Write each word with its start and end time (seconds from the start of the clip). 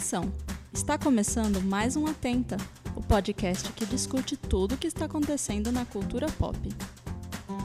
Atenção! 0.00 0.32
Está 0.72 0.96
começando 0.96 1.60
mais 1.60 1.94
um 1.94 2.06
Atenta, 2.06 2.56
o 2.96 3.02
podcast 3.02 3.70
que 3.72 3.84
discute 3.84 4.34
tudo 4.34 4.74
o 4.74 4.78
que 4.78 4.86
está 4.86 5.04
acontecendo 5.04 5.70
na 5.70 5.84
cultura 5.84 6.26
pop. 6.38 6.58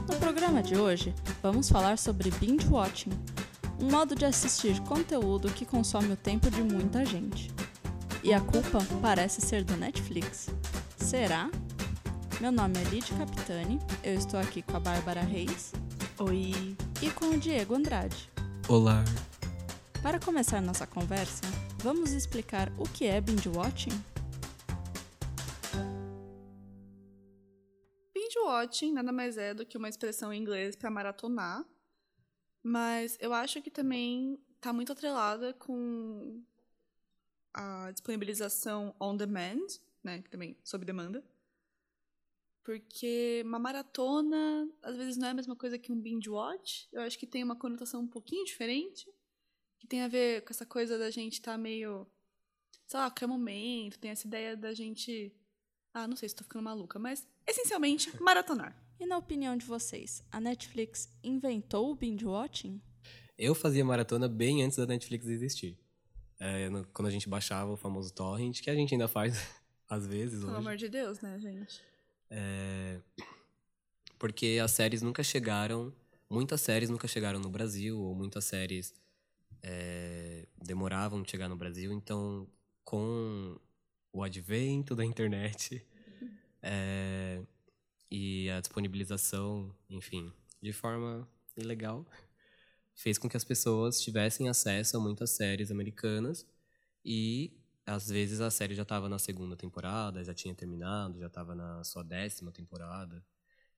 No 0.06 0.16
programa 0.16 0.62
de 0.62 0.76
hoje, 0.76 1.14
vamos 1.42 1.70
falar 1.70 1.96
sobre 1.96 2.30
binge 2.32 2.68
watching, 2.68 3.08
um 3.80 3.90
modo 3.90 4.14
de 4.14 4.26
assistir 4.26 4.78
conteúdo 4.82 5.48
que 5.48 5.64
consome 5.64 6.12
o 6.12 6.16
tempo 6.16 6.50
de 6.50 6.62
muita 6.62 7.06
gente. 7.06 7.50
E 8.22 8.34
a 8.34 8.40
culpa 8.40 8.80
parece 9.00 9.40
ser 9.40 9.64
do 9.64 9.74
Netflix. 9.74 10.50
Será? 10.98 11.50
Meu 12.38 12.52
nome 12.52 12.74
é 12.78 12.84
Lid 12.90 13.14
Capitani, 13.14 13.80
eu 14.04 14.12
estou 14.12 14.38
aqui 14.38 14.60
com 14.60 14.76
a 14.76 14.80
Bárbara 14.80 15.22
Reis. 15.22 15.72
Oi. 16.18 16.76
E 17.00 17.10
com 17.12 17.30
o 17.30 17.38
Diego 17.38 17.74
Andrade. 17.74 18.30
Olá. 18.68 19.02
Para 20.06 20.20
começar 20.20 20.62
nossa 20.62 20.86
conversa, 20.86 21.42
vamos 21.82 22.12
explicar 22.12 22.68
o 22.78 22.84
que 22.84 23.06
é 23.06 23.20
binge 23.20 23.48
watching? 23.48 23.90
Binge 28.14 28.38
watching 28.44 28.92
nada 28.92 29.10
mais 29.10 29.36
é 29.36 29.52
do 29.52 29.66
que 29.66 29.76
uma 29.76 29.88
expressão 29.88 30.32
em 30.32 30.40
inglês 30.40 30.76
para 30.76 30.92
maratonar, 30.92 31.66
mas 32.62 33.18
eu 33.20 33.34
acho 33.34 33.60
que 33.60 33.68
também 33.68 34.40
está 34.54 34.72
muito 34.72 34.92
atrelada 34.92 35.52
com 35.54 36.40
a 37.52 37.90
disponibilização 37.90 38.94
on 39.00 39.16
demand, 39.16 39.66
né, 40.04 40.22
que 40.22 40.30
também 40.30 40.56
sob 40.62 40.84
demanda. 40.84 41.24
Porque 42.62 43.42
uma 43.44 43.58
maratona, 43.58 44.70
às 44.84 44.96
vezes, 44.96 45.16
não 45.16 45.26
é 45.26 45.30
a 45.32 45.34
mesma 45.34 45.56
coisa 45.56 45.76
que 45.76 45.90
um 45.90 46.00
binge 46.00 46.30
watch. 46.30 46.88
Eu 46.92 47.02
acho 47.02 47.18
que 47.18 47.26
tem 47.26 47.42
uma 47.42 47.56
conotação 47.56 48.02
um 48.02 48.06
pouquinho 48.06 48.44
diferente 48.44 49.12
que 49.78 49.86
tem 49.86 50.02
a 50.02 50.08
ver 50.08 50.42
com 50.42 50.52
essa 50.52 50.66
coisa 50.66 50.98
da 50.98 51.10
gente 51.10 51.34
estar 51.34 51.52
tá 51.52 51.58
meio. 51.58 52.06
Sei 52.86 52.98
lá, 52.98 53.10
qualquer 53.10 53.26
momento, 53.26 53.98
tem 53.98 54.10
essa 54.10 54.26
ideia 54.26 54.56
da 54.56 54.72
gente. 54.72 55.34
Ah, 55.92 56.06
não 56.06 56.16
sei 56.16 56.28
se 56.28 56.34
estou 56.34 56.44
ficando 56.44 56.64
maluca, 56.64 56.98
mas 56.98 57.26
essencialmente 57.46 58.10
maratonar. 58.20 58.76
E 58.98 59.06
na 59.06 59.18
opinião 59.18 59.56
de 59.56 59.66
vocês, 59.66 60.24
a 60.30 60.40
Netflix 60.40 61.08
inventou 61.22 61.90
o 61.90 61.94
binge 61.94 62.24
watching? 62.24 62.80
Eu 63.36 63.54
fazia 63.54 63.84
maratona 63.84 64.28
bem 64.28 64.62
antes 64.62 64.78
da 64.78 64.86
Netflix 64.86 65.26
existir. 65.26 65.78
É, 66.38 66.68
no, 66.68 66.86
quando 66.88 67.08
a 67.08 67.10
gente 67.10 67.28
baixava 67.28 67.70
o 67.72 67.76
famoso 67.76 68.12
torrent, 68.12 68.60
que 68.60 68.70
a 68.70 68.74
gente 68.74 68.94
ainda 68.94 69.08
faz 69.08 69.36
às 69.88 70.06
vezes. 70.06 70.40
Pelo 70.40 70.52
hoje. 70.52 70.60
amor 70.60 70.76
de 70.76 70.88
Deus, 70.88 71.20
né, 71.20 71.38
gente? 71.38 71.82
É, 72.30 73.00
porque 74.18 74.58
as 74.62 74.70
séries 74.70 75.02
nunca 75.02 75.22
chegaram. 75.22 75.92
Muitas 76.28 76.60
séries 76.60 76.90
nunca 76.90 77.06
chegaram 77.06 77.38
no 77.38 77.48
Brasil, 77.48 77.98
ou 77.98 78.14
muitas 78.14 78.44
séries 78.44 78.92
é, 79.62 80.46
demoravam 80.62 81.22
de 81.22 81.30
chegar 81.30 81.48
no 81.48 81.56
Brasil. 81.56 81.92
Então, 81.92 82.48
com 82.84 83.58
o 84.12 84.22
advento 84.22 84.94
da 84.94 85.04
internet 85.04 85.84
é, 86.62 87.42
e 88.10 88.48
a 88.50 88.60
disponibilização, 88.60 89.74
enfim, 89.90 90.32
de 90.62 90.72
forma 90.72 91.28
ilegal, 91.56 92.06
fez 92.94 93.18
com 93.18 93.28
que 93.28 93.36
as 93.36 93.44
pessoas 93.44 94.00
tivessem 94.00 94.48
acesso 94.48 94.96
a 94.96 95.00
muitas 95.00 95.30
séries 95.30 95.70
americanas 95.70 96.46
e 97.04 97.52
às 97.86 98.08
vezes 98.08 98.40
a 98.40 98.50
série 98.50 98.74
já 98.74 98.82
estava 98.82 99.08
na 99.08 99.18
segunda 99.18 99.56
temporada, 99.56 100.24
já 100.24 100.34
tinha 100.34 100.54
terminado, 100.54 101.20
já 101.20 101.28
estava 101.28 101.54
na 101.54 101.84
sua 101.84 102.02
décima 102.02 102.50
temporada. 102.50 103.24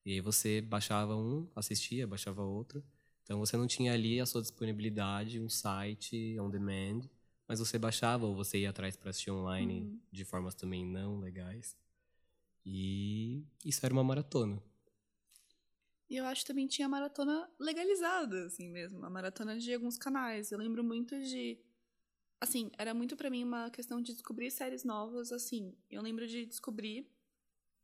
E 0.05 0.13
aí 0.13 0.21
você 0.21 0.63
baixava 0.63 1.15
um, 1.15 1.51
assistia, 1.55 2.07
baixava 2.07 2.43
outro. 2.43 2.83
Então 3.29 3.39
você 3.39 3.59
não 3.59 3.67
tinha 3.67 3.93
ali 3.93 4.19
a 4.19 4.25
sua 4.25 4.41
disponibilidade, 4.41 5.39
um 5.39 5.51
site 5.51 6.41
on 6.41 6.49
demand, 6.49 7.03
mas 7.47 7.59
você 7.59 7.79
baixava 7.79 8.25
ou 8.25 8.35
você 8.35 8.61
ia 8.61 8.71
atrás 8.71 8.97
para 8.97 9.11
assistir 9.11 9.31
online 9.31 9.83
uhum. 9.83 10.01
de 10.11 10.25
formas 10.25 10.55
também 10.55 10.83
não 10.83 11.21
legais. 11.21 11.77
E 12.65 13.45
isso 13.63 13.85
era 13.85 13.93
uma 13.93 14.03
maratona. 14.03 14.63
E 16.09 16.17
eu 16.17 16.25
acho 16.25 16.41
que 16.41 16.47
também 16.47 16.67
tinha 16.67 16.89
maratona 16.89 17.47
legalizada, 17.61 18.47
assim 18.47 18.67
mesmo, 18.67 19.05
a 19.05 19.11
maratona 19.11 19.59
de 19.59 19.75
alguns 19.75 19.99
canais. 19.99 20.51
Eu 20.51 20.59
lembro 20.59 20.83
muito 20.83 21.15
de 21.23 21.59
assim, 22.41 22.71
era 22.79 22.95
muito 22.95 23.15
para 23.15 23.29
mim 23.29 23.45
uma 23.45 23.69
questão 23.69 24.01
de 24.01 24.15
descobrir 24.15 24.51
séries 24.51 24.85
novas, 24.85 25.33
assim. 25.33 25.77
Eu 25.91 26.01
lembro 26.01 26.27
de 26.27 26.47
descobrir 26.47 27.07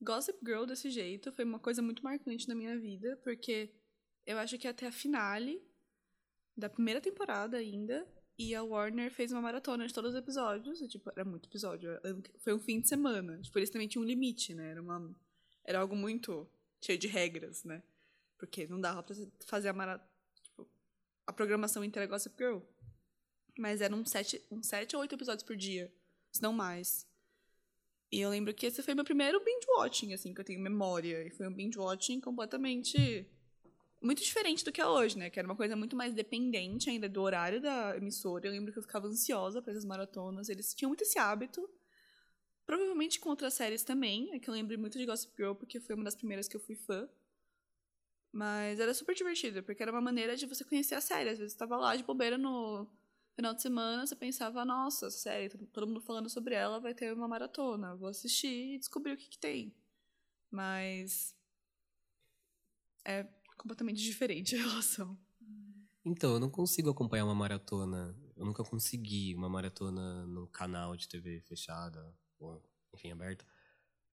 Gossip 0.01 0.39
Girl 0.43 0.65
desse 0.65 0.89
jeito, 0.89 1.31
foi 1.33 1.45
uma 1.45 1.59
coisa 1.59 1.83
muito 1.83 2.03
marcante 2.03 2.49
na 2.49 2.55
minha 2.55 2.79
vida, 2.79 3.21
porque 3.23 3.75
eu 4.27 4.39
acho 4.39 4.59
que 4.59 4.69
até 4.69 4.87
a 4.87 4.93
finale 4.93 5.63
da 6.57 6.69
primeira 6.69 7.01
temporada 7.01 7.57
ainda. 7.57 8.07
E 8.37 8.53
a 8.53 8.65
Warner 8.65 9.13
fez 9.13 9.31
uma 9.31 9.41
maratona 9.41 9.87
de 9.87 9.95
todos 9.95 10.13
os 10.13 10.19
episódios. 10.19 10.81
E, 10.81 10.89
tipo, 10.89 11.11
era 11.11 11.25
muito 11.25 11.49
episódio. 11.49 11.91
Foi 12.39 12.53
um 12.53 12.59
fim 12.59 12.81
de 12.81 12.89
semana. 12.89 13.41
Tipo, 13.41 13.59
eles 13.59 13.71
também 13.71 13.87
tinham 13.87 14.03
um 14.03 14.07
limite, 14.07 14.55
né? 14.55 14.73
Era, 14.73 14.83
uma, 14.83 15.15
era 15.65 15.79
algo 15.79 15.95
muito 15.95 16.49
cheio 16.81 16.99
de 16.99 17.07
regras, 17.07 17.63
né? 17.63 17.83
Porque 18.37 18.67
não 18.67 18.81
dava 18.81 19.03
pra 19.03 19.15
fazer 19.47 19.69
a 19.69 19.73
maratona. 19.73 20.11
Tipo, 20.43 20.69
a 21.27 21.33
programação 21.33 21.85
inteira 21.85 22.09
Gossip 22.09 22.35
Girl. 22.37 22.59
Mas 23.57 23.81
eram 23.81 24.05
sete, 24.05 24.43
uns 24.51 24.67
sete 24.67 24.97
ou 24.97 25.03
oito 25.03 25.15
episódios 25.15 25.45
por 25.45 25.57
dia. 25.57 25.93
Se 26.33 26.43
não 26.43 26.53
mais. 26.53 27.07
E 28.11 28.21
eu 28.21 28.31
lembro 28.31 28.53
que 28.53 28.67
esse 28.67 28.83
foi 28.83 28.95
meu 28.95 29.05
primeiro 29.05 29.39
binge 29.45 29.67
watching, 29.77 30.13
assim, 30.13 30.35
que 30.35 30.41
eu 30.41 30.45
tenho 30.45 30.61
memória. 30.61 31.25
E 31.25 31.31
foi 31.31 31.47
um 31.47 31.55
binge 31.55 31.79
watching 31.79 32.21
completamente 32.21 33.29
muito 34.05 34.23
diferente 34.23 34.65
do 34.65 34.71
que 34.71 34.81
é 34.81 34.87
hoje, 34.87 35.17
né? 35.19 35.31
Que 35.31 35.39
era 35.39 35.49
uma 35.49 35.57
coisa 35.57 35.75
muito 35.75 35.97
mais 35.97 36.13
dependente 36.13 36.91
ainda 36.91 37.09
do 37.09 37.23
horário 37.23 37.61
da 37.61 37.97
emissora. 37.97 38.47
Eu 38.47 38.53
lembro 38.53 38.71
que 38.73 38.79
eu 38.79 38.83
ficava 38.83 39.07
ansiosa 39.07 39.63
para 39.63 39.73
essas 39.73 39.85
maratonas. 39.85 40.49
Eles 40.51 40.75
tinham 40.75 40.91
muito 40.91 41.03
esse 41.03 41.19
hábito. 41.19 41.69
Provavelmente 42.67 43.19
com 43.19 43.31
outras 43.31 43.55
séries 43.55 43.83
também. 43.83 44.31
É 44.35 44.39
que 44.39 44.49
eu 44.49 44.55
lembro 44.55 44.79
muito 44.79 44.99
de 44.99 45.07
Gossip 45.07 45.33
Girl, 45.37 45.55
porque 45.55 45.81
foi 45.81 45.95
uma 45.95 46.05
das 46.05 46.15
primeiras 46.15 46.47
que 46.47 46.55
eu 46.55 46.61
fui 46.61 46.77
fã. 46.77 47.09
Mas 48.31 48.79
era 48.79 48.93
super 48.93 49.15
divertido, 49.15 49.63
porque 49.63 49.83
era 49.83 49.93
uma 49.93 50.01
maneira 50.01 50.37
de 50.37 50.45
você 50.45 50.65
conhecer 50.65 50.97
a 50.97 51.01
série. 51.01 51.31
Às 51.31 51.39
vezes 51.39 51.53
você 51.53 51.57
estava 51.57 51.77
lá 51.77 51.97
de 51.97 52.05
bobeira 52.05 52.37
no 52.37 52.87
final 53.35 53.55
de 53.55 53.63
semana, 53.63 54.07
você 54.07 54.15
pensava, 54.15 54.65
nossa, 54.65 55.11
série, 55.11 55.49
todo 55.49 55.87
mundo 55.87 56.01
falando 56.01 56.29
sobre 56.29 56.55
ela, 56.55 56.79
vai 56.79 56.95
ter 56.95 57.13
uma 57.13 57.27
maratona. 57.27 57.97
Vou 57.97 58.09
assistir 58.09 58.75
e 58.75 58.79
descobrir 58.79 59.13
o 59.13 59.17
que, 59.17 59.29
que 59.29 59.39
tem. 59.39 59.75
Mas. 60.51 61.35
É 63.07 63.27
completamente 63.65 64.03
diferente 64.03 64.55
a 64.55 64.59
relação. 64.59 65.19
Então, 66.05 66.35
eu 66.35 66.39
não 66.39 66.51
consigo 66.51 66.91
acompanhar 66.91 67.25
uma 67.25 67.35
maratona. 67.35 68.15
Eu 68.37 68.45
nunca 68.45 68.63
consegui 68.63 69.35
uma 69.35 69.49
maratona 69.49 70.27
no 70.27 70.47
canal 70.47 70.95
de 70.95 71.09
TV 71.09 71.41
fechada, 71.41 72.15
ou, 72.39 72.63
enfim, 72.93 73.11
aberta. 73.11 73.47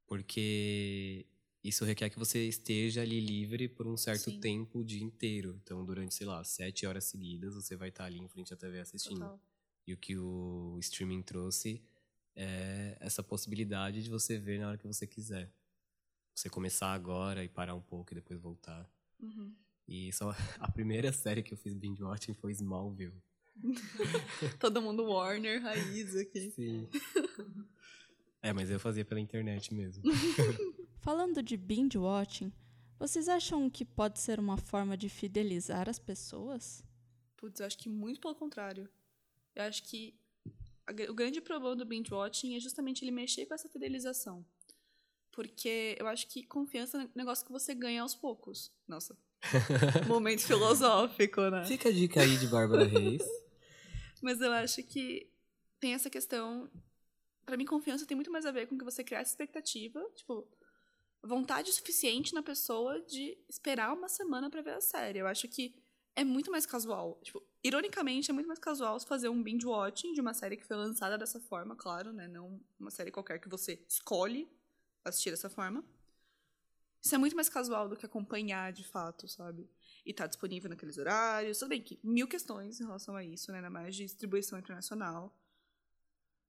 Porque 0.08 1.28
isso 1.62 1.84
requer 1.84 2.10
que 2.10 2.18
você 2.18 2.48
esteja 2.48 3.02
ali 3.02 3.20
livre 3.20 3.68
por 3.68 3.86
um 3.86 3.98
certo 3.98 4.32
Sim. 4.32 4.40
tempo 4.40 4.80
o 4.80 4.86
dia 4.86 5.04
inteiro. 5.04 5.60
Então, 5.62 5.84
durante, 5.86 6.14
sei 6.16 6.26
lá, 6.26 6.42
sete 6.46 6.86
horas 6.86 7.04
seguidas, 7.04 7.54
você 7.54 7.76
vai 7.76 7.90
estar 7.90 8.06
ali 8.06 8.20
em 8.20 8.30
frente 8.30 8.54
à 8.54 8.58
TV 8.58 8.80
assistindo. 8.80 9.20
Total. 9.20 9.42
E 9.86 9.94
o 9.94 9.98
que 9.98 10.18
o 10.18 10.78
streaming 10.80 11.24
trouxe 11.24 11.84
é 12.34 12.98
essa 13.02 13.22
possibilidade 13.22 14.02
de 14.02 14.10
você 14.10 14.40
ver 14.40 14.60
na 14.60 14.70
hora 14.70 14.78
que 14.78 14.88
você 14.88 15.06
quiser. 15.06 15.52
Você 16.34 16.50
começar 16.50 16.94
agora 16.94 17.44
e 17.44 17.50
parar 17.50 17.76
um 17.76 17.82
pouco 17.82 18.14
e 18.14 18.16
depois 18.16 18.40
voltar. 18.40 18.90
Uhum. 19.22 19.56
E 19.88 20.12
só 20.14 20.30
a 20.60 20.72
primeira 20.72 21.12
série 21.12 21.44
que 21.44 21.54
eu 21.54 21.58
fiz 21.58 21.74
binge 21.74 22.04
watching 22.04 22.34
foi 22.34 22.52
Smallville. 22.52 23.22
Todo 24.60 24.82
mundo 24.82 25.04
Warner, 25.04 25.62
raiz 25.62 26.16
aqui. 26.16 26.52
Sim. 26.52 26.88
É, 28.42 28.52
mas 28.54 28.70
eu 28.70 28.80
fazia 28.80 29.06
pela 29.06 29.20
internet 29.20 29.74
mesmo. 29.74 30.04
Falando 31.00 31.44
de 31.44 31.58
binge 31.58 31.98
watching, 31.98 32.52
vocês 32.98 33.28
acham 33.28 33.70
que 33.70 33.84
pode 33.84 34.20
ser 34.20 34.40
uma 34.40 34.58
forma 34.58 34.96
de 34.96 35.10
fidelizar 35.10 35.90
as 35.90 36.00
pessoas? 36.00 36.84
Putz, 37.36 37.60
eu 37.60 37.66
acho 37.66 37.78
que 37.78 37.90
muito 37.90 38.22
pelo 38.22 38.36
contrário. 38.36 38.90
Eu 39.56 39.64
acho 39.64 39.84
que 39.84 40.16
o 41.10 41.14
grande 41.14 41.42
problema 41.42 41.76
do 41.76 41.86
binge 41.86 42.14
watching 42.14 42.56
é 42.56 42.60
justamente 42.60 43.04
ele 43.04 43.12
mexer 43.12 43.46
com 43.46 43.54
essa 43.54 43.70
fidelização. 43.70 44.46
Porque 45.32 45.96
eu 46.00 46.08
acho 46.08 46.28
que 46.28 46.44
confiança 46.44 46.98
é 46.98 47.06
um 47.06 47.10
negócio 47.16 47.46
que 47.46 47.52
você 47.52 47.74
ganha 47.74 48.02
aos 48.02 48.14
poucos. 48.14 48.72
Nossa. 48.88 49.18
Momento 50.08 50.42
filosófico, 50.42 51.42
né? 51.50 51.66
Fica 51.66 51.90
a 51.90 51.92
dica 51.92 52.22
aí 52.22 52.38
de 52.38 52.48
Bárbara 52.48 52.84
Reis. 52.84 53.24
Mas 54.22 54.40
eu 54.40 54.52
acho 54.52 54.84
que 54.84 55.30
tem 55.80 55.94
essa 55.94 56.10
questão. 56.10 56.70
Para 57.46 57.58
mim, 57.58 57.66
confiança 57.66 58.06
tem 58.06 58.16
muito 58.16 58.32
mais 58.32 58.46
a 58.46 58.52
ver 58.52 58.68
com 58.68 58.78
que 58.78 58.86
você 58.86 59.04
criar 59.04 59.22
essa 59.22 59.32
expectativa, 59.32 60.00
tipo, 60.16 60.48
vontade 61.24 61.72
suficiente 61.72 62.34
na 62.34 62.44
pessoa 62.44 63.02
de 63.02 63.38
esperar 63.50 63.94
uma 63.94 64.08
semana 64.08 64.50
para 64.50 64.62
ver 64.62 64.74
a 64.74 64.82
série. 64.82 65.20
Eu 65.20 65.28
acho 65.28 65.48
que 65.48 65.74
é 66.16 66.24
muito 66.24 66.52
mais 66.52 66.66
casual. 66.66 67.20
Tipo, 67.24 67.42
ironicamente, 67.64 68.30
é 68.30 68.34
muito 68.34 68.48
mais 68.48 68.60
casual 68.60 69.00
fazer 69.00 69.30
um 69.30 69.42
binge 69.42 69.66
watching 69.66 70.14
de 70.14 70.22
uma 70.22 70.34
série 70.34 70.58
que 70.58 70.66
foi 70.66 70.78
lançada 70.78 71.18
dessa 71.18 71.40
forma, 71.40 71.76
claro, 71.76 72.12
né? 72.14 72.28
Não 72.28 72.60
uma 72.80 72.92
série 72.92 73.12
qualquer 73.12 73.40
que 73.40 73.50
você 73.50 73.84
escolhe 73.88 74.48
assistir 75.04 75.32
dessa 75.32 75.50
forma. 75.50 75.84
Isso 77.02 77.16
é 77.16 77.18
muito 77.18 77.36
mais 77.36 77.50
casual 77.50 77.90
do 77.90 77.98
que 77.98 78.06
acompanhar 78.06 78.72
de 78.72 78.84
fato, 78.84 79.28
sabe? 79.28 79.68
E 80.06 80.14
tá 80.14 80.28
disponível 80.28 80.70
naqueles 80.70 80.98
horários. 80.98 81.58
Tudo 81.58 81.70
bem 81.70 81.82
que 81.82 82.00
mil 82.04 82.28
questões 82.28 82.80
em 82.80 82.84
relação 82.84 83.16
a 83.16 83.24
isso, 83.24 83.52
né? 83.52 83.60
Na 83.60 83.70
mais 83.70 83.96
de 83.96 84.04
distribuição 84.04 84.60
internacional. 84.60 85.36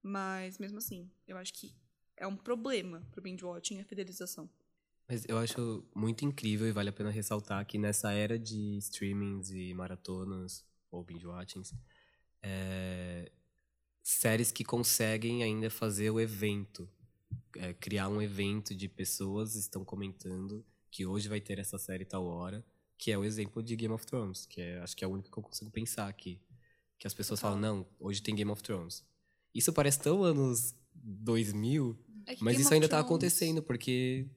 Mas 0.02 0.58
mesmo 0.58 0.78
assim, 0.78 1.10
eu 1.26 1.38
acho 1.38 1.54
que 1.54 1.74
é 2.16 2.26
um 2.26 2.36
problema 2.36 3.06
pro 3.10 3.22
binge 3.22 3.44
watching 3.44 3.80
a 3.80 3.84
fidelização. 3.84 4.50
Mas 5.08 5.24
eu 5.28 5.38
acho 5.38 5.84
muito 5.94 6.24
incrível 6.24 6.66
e 6.66 6.72
vale 6.72 6.90
a 6.90 6.92
pena 6.92 7.10
ressaltar 7.10 7.64
que 7.66 7.78
nessa 7.78 8.12
era 8.12 8.38
de 8.38 8.76
streamings 8.78 9.50
e 9.50 9.72
maratonas 9.74 10.64
ou 10.90 11.02
binge 11.02 11.26
watchings, 11.26 11.74
é, 12.42 13.32
séries 14.02 14.52
que 14.52 14.64
conseguem 14.64 15.42
ainda 15.42 15.70
fazer 15.70 16.10
o 16.10 16.20
evento, 16.20 16.88
é, 17.56 17.72
criar 17.74 18.08
um 18.08 18.20
evento 18.22 18.74
de 18.74 18.88
pessoas 18.88 19.54
estão 19.54 19.84
comentando 19.84 20.64
que 20.90 21.06
hoje 21.06 21.28
vai 21.28 21.40
ter 21.40 21.58
essa 21.58 21.78
série 21.78 22.04
tal 22.04 22.24
hora, 22.26 22.64
que 22.98 23.10
é 23.10 23.18
o 23.18 23.24
exemplo 23.24 23.62
de 23.62 23.74
Game 23.76 23.92
of 23.94 24.04
Thrones, 24.06 24.46
que 24.46 24.60
é, 24.60 24.78
acho 24.80 24.96
que 24.96 25.04
é 25.04 25.06
o 25.08 25.10
único 25.10 25.30
que 25.30 25.38
eu 25.38 25.42
consigo 25.42 25.70
pensar 25.70 26.08
aqui. 26.08 26.40
Que 26.98 27.06
as 27.06 27.14
pessoas 27.14 27.40
falam, 27.40 27.58
não, 27.58 27.86
hoje 27.98 28.22
tem 28.22 28.34
Game 28.34 28.50
of 28.50 28.62
Thrones. 28.62 29.04
Isso 29.54 29.72
parece 29.72 30.00
tão 30.00 30.22
anos 30.22 30.74
2000, 30.94 31.98
É 32.26 32.30
mas 32.32 32.38
Game 32.38 32.52
isso 32.60 32.66
of 32.68 32.74
ainda 32.74 32.88
tá 32.88 32.96
Thrones- 32.98 33.06
acontecendo, 33.06 33.62
porque 33.62 34.28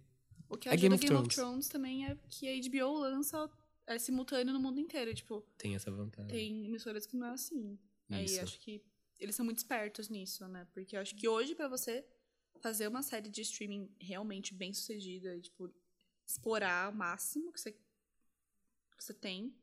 O 0.50 0.57
que 0.57 0.68
É 0.69 0.71
Game 0.75 0.81
Game, 0.81 0.95
of 0.95 1.06
of 1.06 1.07
Thrones. 1.07 1.36
Thrones 1.36 1.68
também 1.68 2.06
é 2.07 2.18
que 2.30 2.47
a 2.47 2.69
HBO 2.69 3.00
lança 3.00 3.50
é 3.88 4.00
simultâneo 4.00 4.53
no 4.53 4.59
mundo 4.59 4.80
inteiro. 4.80 5.13
Tipo, 5.13 5.42
tem 5.57 5.75
essa 5.75 5.92
vantagem. 5.92 6.31
tem 6.31 6.65
emissoras 6.65 7.06
que 7.06 7.15
não 7.18 7.27
é 7.27 7.31
assim. 7.31 7.77
Aí 8.09 8.25
Isso. 8.25 8.42
acho 8.42 8.59
que 8.59 8.81
eles 9.19 9.36
são 9.36 9.45
muito 9.45 9.57
espertos 9.59 10.09
nisso, 10.09 10.47
né? 10.47 10.68
Porque 10.74 10.95
eu 10.95 11.01
acho 11.01 11.15
que 11.15 11.27
hoje, 11.27 11.53
pra 11.56 11.68
você 11.68 12.03
fazer 12.62 12.88
uma 12.88 13.02
série 13.04 13.30
de 13.30 13.42
streaming 13.42 13.90
realmente 14.00 14.54
bem 14.54 14.74
sucedida 14.74 15.36
e, 15.36 15.42
tipo, 15.42 15.69
explorar 16.25 16.92
o 16.92 16.96
máximo 16.96 17.52
que 17.52 17.60
você, 17.60 17.72
que 17.72 19.04
você 19.04 19.13
tem, 19.13 19.54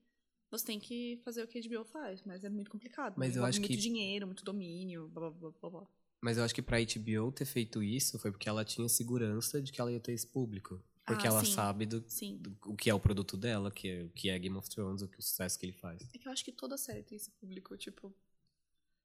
você 0.50 0.64
tem 0.64 0.78
que 0.78 1.20
fazer 1.24 1.42
o 1.42 1.48
que 1.48 1.58
a 1.58 1.62
HBO 1.62 1.84
faz. 1.84 2.22
Mas 2.22 2.44
é 2.44 2.48
muito 2.48 2.70
complicado. 2.70 3.14
Mas 3.16 3.36
eu 3.36 3.44
acho 3.44 3.58
muito 3.60 3.70
que- 3.72 3.76
dinheiro, 3.76 4.26
muito 4.26 4.44
domínio, 4.44 5.08
blá 5.08 5.30
blá 5.30 5.50
blá 5.50 5.58
blá 5.60 5.70
blá. 5.70 5.88
Mas 6.20 6.38
eu 6.38 6.44
acho 6.44 6.54
que 6.54 6.62
pra 6.62 6.78
HBO 6.78 7.32
ter 7.32 7.44
feito 7.44 7.82
isso 7.82 8.18
foi 8.18 8.30
porque 8.30 8.48
ela 8.48 8.64
tinha 8.64 8.88
segurança 8.88 9.60
de 9.60 9.72
que 9.72 9.80
ela 9.80 9.90
ia 9.90 9.98
ter 9.98 10.12
esse 10.12 10.26
público. 10.26 10.80
Porque 11.04 11.26
Ah, 11.26 11.30
ela 11.30 11.44
sim. 11.44 11.52
sabe 11.52 11.84
do, 11.84 12.00
do- 12.00 12.56
o 12.66 12.76
que 12.76 12.88
é 12.88 12.94
o 12.94 13.00
produto 13.00 13.36
dela, 13.36 13.72
que 13.72 13.88
é, 13.88 14.04
o 14.04 14.10
que 14.10 14.30
é 14.30 14.38
Game 14.38 14.56
of 14.56 14.70
Thrones, 14.70 15.02
o 15.02 15.08
que 15.08 15.18
o 15.18 15.22
sucesso 15.22 15.58
que 15.58 15.66
ele 15.66 15.72
faz. 15.72 16.00
É 16.14 16.18
que 16.18 16.28
eu 16.28 16.30
acho 16.32 16.44
que 16.44 16.52
toda 16.52 16.76
série 16.78 17.02
tem 17.02 17.16
esse 17.16 17.30
público, 17.32 17.76
tipo. 17.76 18.14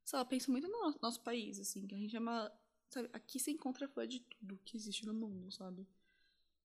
Sei 0.06 0.20
lá, 0.20 0.24
penso 0.24 0.52
muito 0.52 0.68
no 0.68 0.80
nosso, 0.80 1.00
nosso 1.02 1.22
país, 1.24 1.60
assim, 1.60 1.88
que 1.88 1.96
a 1.96 1.98
gente 1.98 2.16
é 2.16 2.20
uma. 2.20 2.52
Sabe, 2.90 3.10
aqui 3.14 3.40
você 3.40 3.52
encontra 3.52 3.88
fã 3.88 4.08
de 4.08 4.20
tudo 4.22 4.60
que 4.64 4.78
existe 4.78 5.06
no 5.06 5.14
mundo, 5.14 5.52
sabe? 5.52 5.88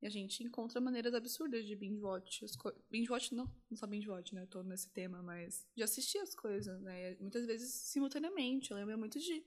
E 0.00 0.06
a 0.06 0.10
gente 0.10 0.42
encontra 0.42 0.80
maneiras 0.80 1.14
absurdas 1.14 1.64
de 1.64 1.76
binge 1.76 2.00
watch. 2.00 2.44
As. 2.44 2.56
Binge 2.90 3.10
watch, 3.10 3.32
não, 3.34 3.48
não 3.70 3.76
só 3.76 3.86
binge 3.86 4.08
watch, 4.08 4.34
né? 4.34 4.42
Eu 4.42 4.46
tô 4.48 4.62
nesse 4.62 4.88
tema, 4.88 5.22
mas 5.22 5.64
de 5.76 5.82
assistir 5.82 6.18
as 6.18 6.34
coisas, 6.34 6.80
né? 6.80 7.16
Muitas 7.20 7.46
vezes 7.46 7.72
simultaneamente. 7.72 8.72
Eu 8.72 8.76
lembro 8.76 8.98
muito 8.98 9.20
de. 9.20 9.44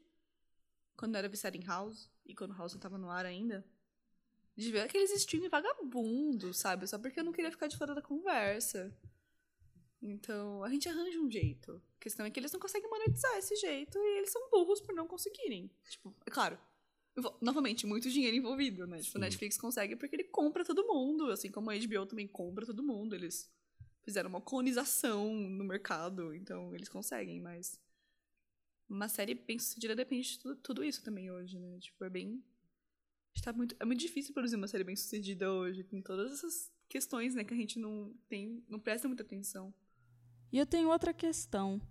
Quando 0.96 1.16
eu 1.16 1.20
era 1.20 1.28
viciada 1.28 1.58
em 1.58 1.64
House, 1.66 2.10
e 2.26 2.34
quando 2.34 2.56
House 2.56 2.74
tava 2.78 2.98
no 2.98 3.10
ar 3.10 3.26
ainda. 3.26 3.66
De 4.56 4.72
ver 4.72 4.82
aqueles 4.82 5.12
streams 5.12 5.50
vagabundos, 5.50 6.58
sabe? 6.58 6.88
Só 6.88 6.98
porque 6.98 7.20
eu 7.20 7.26
não 7.26 7.34
queria 7.34 7.52
ficar 7.52 7.68
de 7.68 7.76
fora 7.76 7.94
da 7.94 8.02
conversa. 8.02 8.98
Então, 10.08 10.64
a 10.64 10.70
gente 10.70 10.88
arranja 10.88 11.20
um 11.20 11.30
jeito. 11.30 11.82
A 11.98 12.00
questão 12.00 12.26
é 12.26 12.30
que 12.30 12.40
eles 12.40 12.52
não 12.52 12.60
conseguem 12.60 12.90
monetizar 12.90 13.36
esse 13.38 13.56
jeito 13.56 13.98
e 13.98 14.18
eles 14.20 14.32
são 14.32 14.50
burros 14.50 14.80
por 14.80 14.94
não 14.94 15.08
conseguirem. 15.08 15.72
Tipo, 15.90 16.16
é 16.26 16.30
claro. 16.30 16.58
Novamente, 17.42 17.88
muito 17.88 18.10
dinheiro 18.10 18.36
envolvido, 18.36 18.86
né? 18.86 19.02
Tipo, 19.02 19.18
o 19.18 19.22
Netflix 19.22 19.58
consegue 19.58 19.96
porque 19.96 20.16
ele 20.16 20.26
compra 20.26 20.66
todo 20.66 20.86
mundo, 20.86 21.32
assim 21.32 21.50
como 21.50 21.72
a 21.72 21.74
HBO 21.74 22.06
também 22.06 22.28
compra 22.28 22.66
todo 22.66 22.84
mundo. 22.84 23.16
Eles 23.16 23.52
fizeram 24.04 24.30
uma 24.30 24.42
colonização 24.42 25.34
no 25.34 25.64
mercado, 25.64 26.36
então 26.36 26.76
eles 26.76 26.90
conseguem, 26.90 27.40
mas 27.40 27.82
uma 28.88 29.08
série 29.08 29.34
bem 29.34 29.58
sucedida 29.58 29.96
depende 29.96 30.34
de 30.34 30.40
tudo, 30.40 30.56
tudo 30.58 30.84
isso 30.84 31.04
também 31.04 31.32
hoje, 31.32 31.58
né? 31.58 31.80
Tipo, 31.80 32.04
é 32.04 32.10
bem. 32.10 32.44
Está 33.34 33.52
muito, 33.52 33.76
é 33.80 33.86
muito 33.86 34.00
difícil 34.00 34.34
produzir 34.34 34.58
uma 34.58 34.68
série 34.68 34.84
bem 34.84 34.96
sucedida 34.96 35.52
hoje. 35.52 35.84
Tem 35.84 36.02
todas 36.02 36.32
essas 36.34 36.72
questões, 36.88 37.34
né, 37.34 37.44
que 37.44 37.54
a 37.54 37.58
gente 37.58 37.80
não 37.80 38.14
tem, 38.28 38.64
não 38.70 38.80
presta 38.80 39.08
muita 39.08 39.24
atenção. 39.24 39.74
E 40.52 40.58
eu 40.58 40.66
tenho 40.66 40.90
outra 40.90 41.14
questão. 41.14 41.82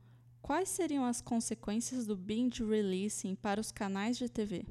Quais 0.41 0.69
seriam 0.69 1.05
as 1.05 1.21
consequências 1.21 2.07
do 2.07 2.17
binge 2.17 2.63
releasing 2.65 3.35
para 3.35 3.61
os 3.61 3.73
canais 3.73 4.19
de 4.19 4.29
TV? 4.29 4.67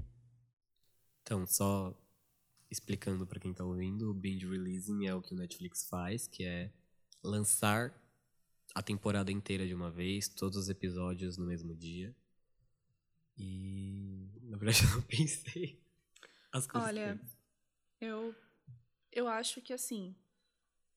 Então, 1.22 1.46
só 1.48 1.98
explicando 2.70 3.26
pra 3.26 3.40
quem 3.40 3.54
tá 3.54 3.64
ouvindo, 3.64 4.10
o 4.10 4.14
binge 4.14 4.48
releasing 4.48 5.06
é 5.06 5.16
o 5.16 5.22
que 5.22 5.34
o 5.34 5.38
Netflix 5.38 5.88
faz, 5.88 6.28
que 6.28 6.44
é 6.44 6.72
lançar 7.24 7.94
a 8.74 8.82
temporada 8.82 9.32
inteira 9.32 9.66
de 9.66 9.74
uma 9.74 9.92
vez, 9.92 10.28
todos 10.28 10.58
os 10.58 10.70
episódios 10.70 11.38
no 11.38 11.46
mesmo 11.46 11.76
dia. 11.76 12.16
E 13.38 14.30
na 14.44 14.58
verdade 14.58 14.84
eu 14.86 14.90
não 14.92 15.02
pensei 15.02 15.82
as 16.52 16.68
Olha, 16.74 17.14
consequências. 17.14 17.38
Eu, 18.00 18.36
eu 19.12 19.28
acho 19.28 19.62
que 19.62 19.74
assim, 19.74 20.16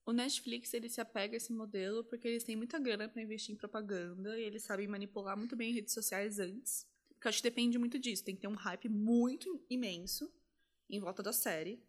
o 0.07 0.13
Netflix 0.13 0.73
ele 0.73 0.89
se 0.89 1.01
apega 1.01 1.35
a 1.35 1.37
esse 1.37 1.53
modelo 1.53 2.05
porque 2.05 2.29
eles 2.29 2.45
têm 2.45 2.55
muita 2.55 2.79
grana 2.79 3.09
para 3.09 3.21
investir 3.21 3.53
em 3.53 3.59
propaganda 3.59 4.39
e 4.39 4.45
eles 4.45 4.63
sabem 4.63 4.87
manipular 4.87 5.37
muito 5.37 5.57
bem 5.57 5.73
redes 5.73 5.93
sociais 5.93 6.39
antes. 6.39 6.87
Porque 7.09 7.27
acho 7.27 7.39
que 7.39 7.51
depende 7.51 7.77
muito 7.77 7.99
disso. 7.99 8.25
Tem 8.25 8.37
que 8.37 8.43
ter 8.43 8.47
um 8.47 8.55
hype 8.55 8.89
muito 8.89 9.61
imenso 9.69 10.33
em 10.89 11.01
volta 11.01 11.25
da 11.25 11.33
série 11.33 11.83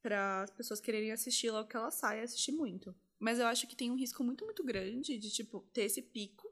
para 0.00 0.44
as 0.44 0.50
pessoas 0.50 0.80
quererem 0.80 1.12
assistir 1.12 1.50
logo 1.50 1.68
que 1.68 1.76
ela 1.76 1.90
sai 1.90 2.20
e 2.20 2.22
assistir 2.22 2.52
muito. 2.52 2.96
Mas 3.18 3.38
eu 3.38 3.46
acho 3.46 3.66
que 3.66 3.76
tem 3.76 3.90
um 3.90 3.96
risco 3.96 4.24
muito, 4.24 4.46
muito 4.46 4.64
grande 4.64 5.18
de, 5.18 5.30
tipo, 5.30 5.60
ter 5.74 5.82
esse 5.82 6.00
pico 6.00 6.50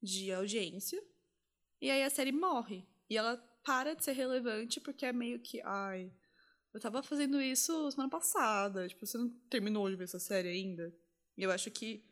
de 0.00 0.30
audiência 0.30 1.02
e 1.80 1.90
aí 1.90 2.04
a 2.04 2.10
série 2.10 2.30
morre. 2.30 2.86
E 3.10 3.16
ela 3.16 3.36
para 3.64 3.94
de 3.94 4.04
ser 4.04 4.12
relevante 4.12 4.80
porque 4.80 5.04
é 5.04 5.12
meio 5.12 5.40
que, 5.40 5.60
ai, 5.62 6.12
eu 6.78 6.82
tava 6.82 7.02
fazendo 7.02 7.40
isso 7.42 7.90
semana 7.90 8.08
passada. 8.08 8.88
Tipo, 8.88 9.04
você 9.04 9.18
não 9.18 9.28
terminou 9.50 9.90
de 9.90 9.96
ver 9.96 10.04
essa 10.04 10.20
série 10.20 10.48
ainda? 10.48 10.94
E 11.36 11.42
eu 11.42 11.50
acho 11.50 11.70
que, 11.70 12.04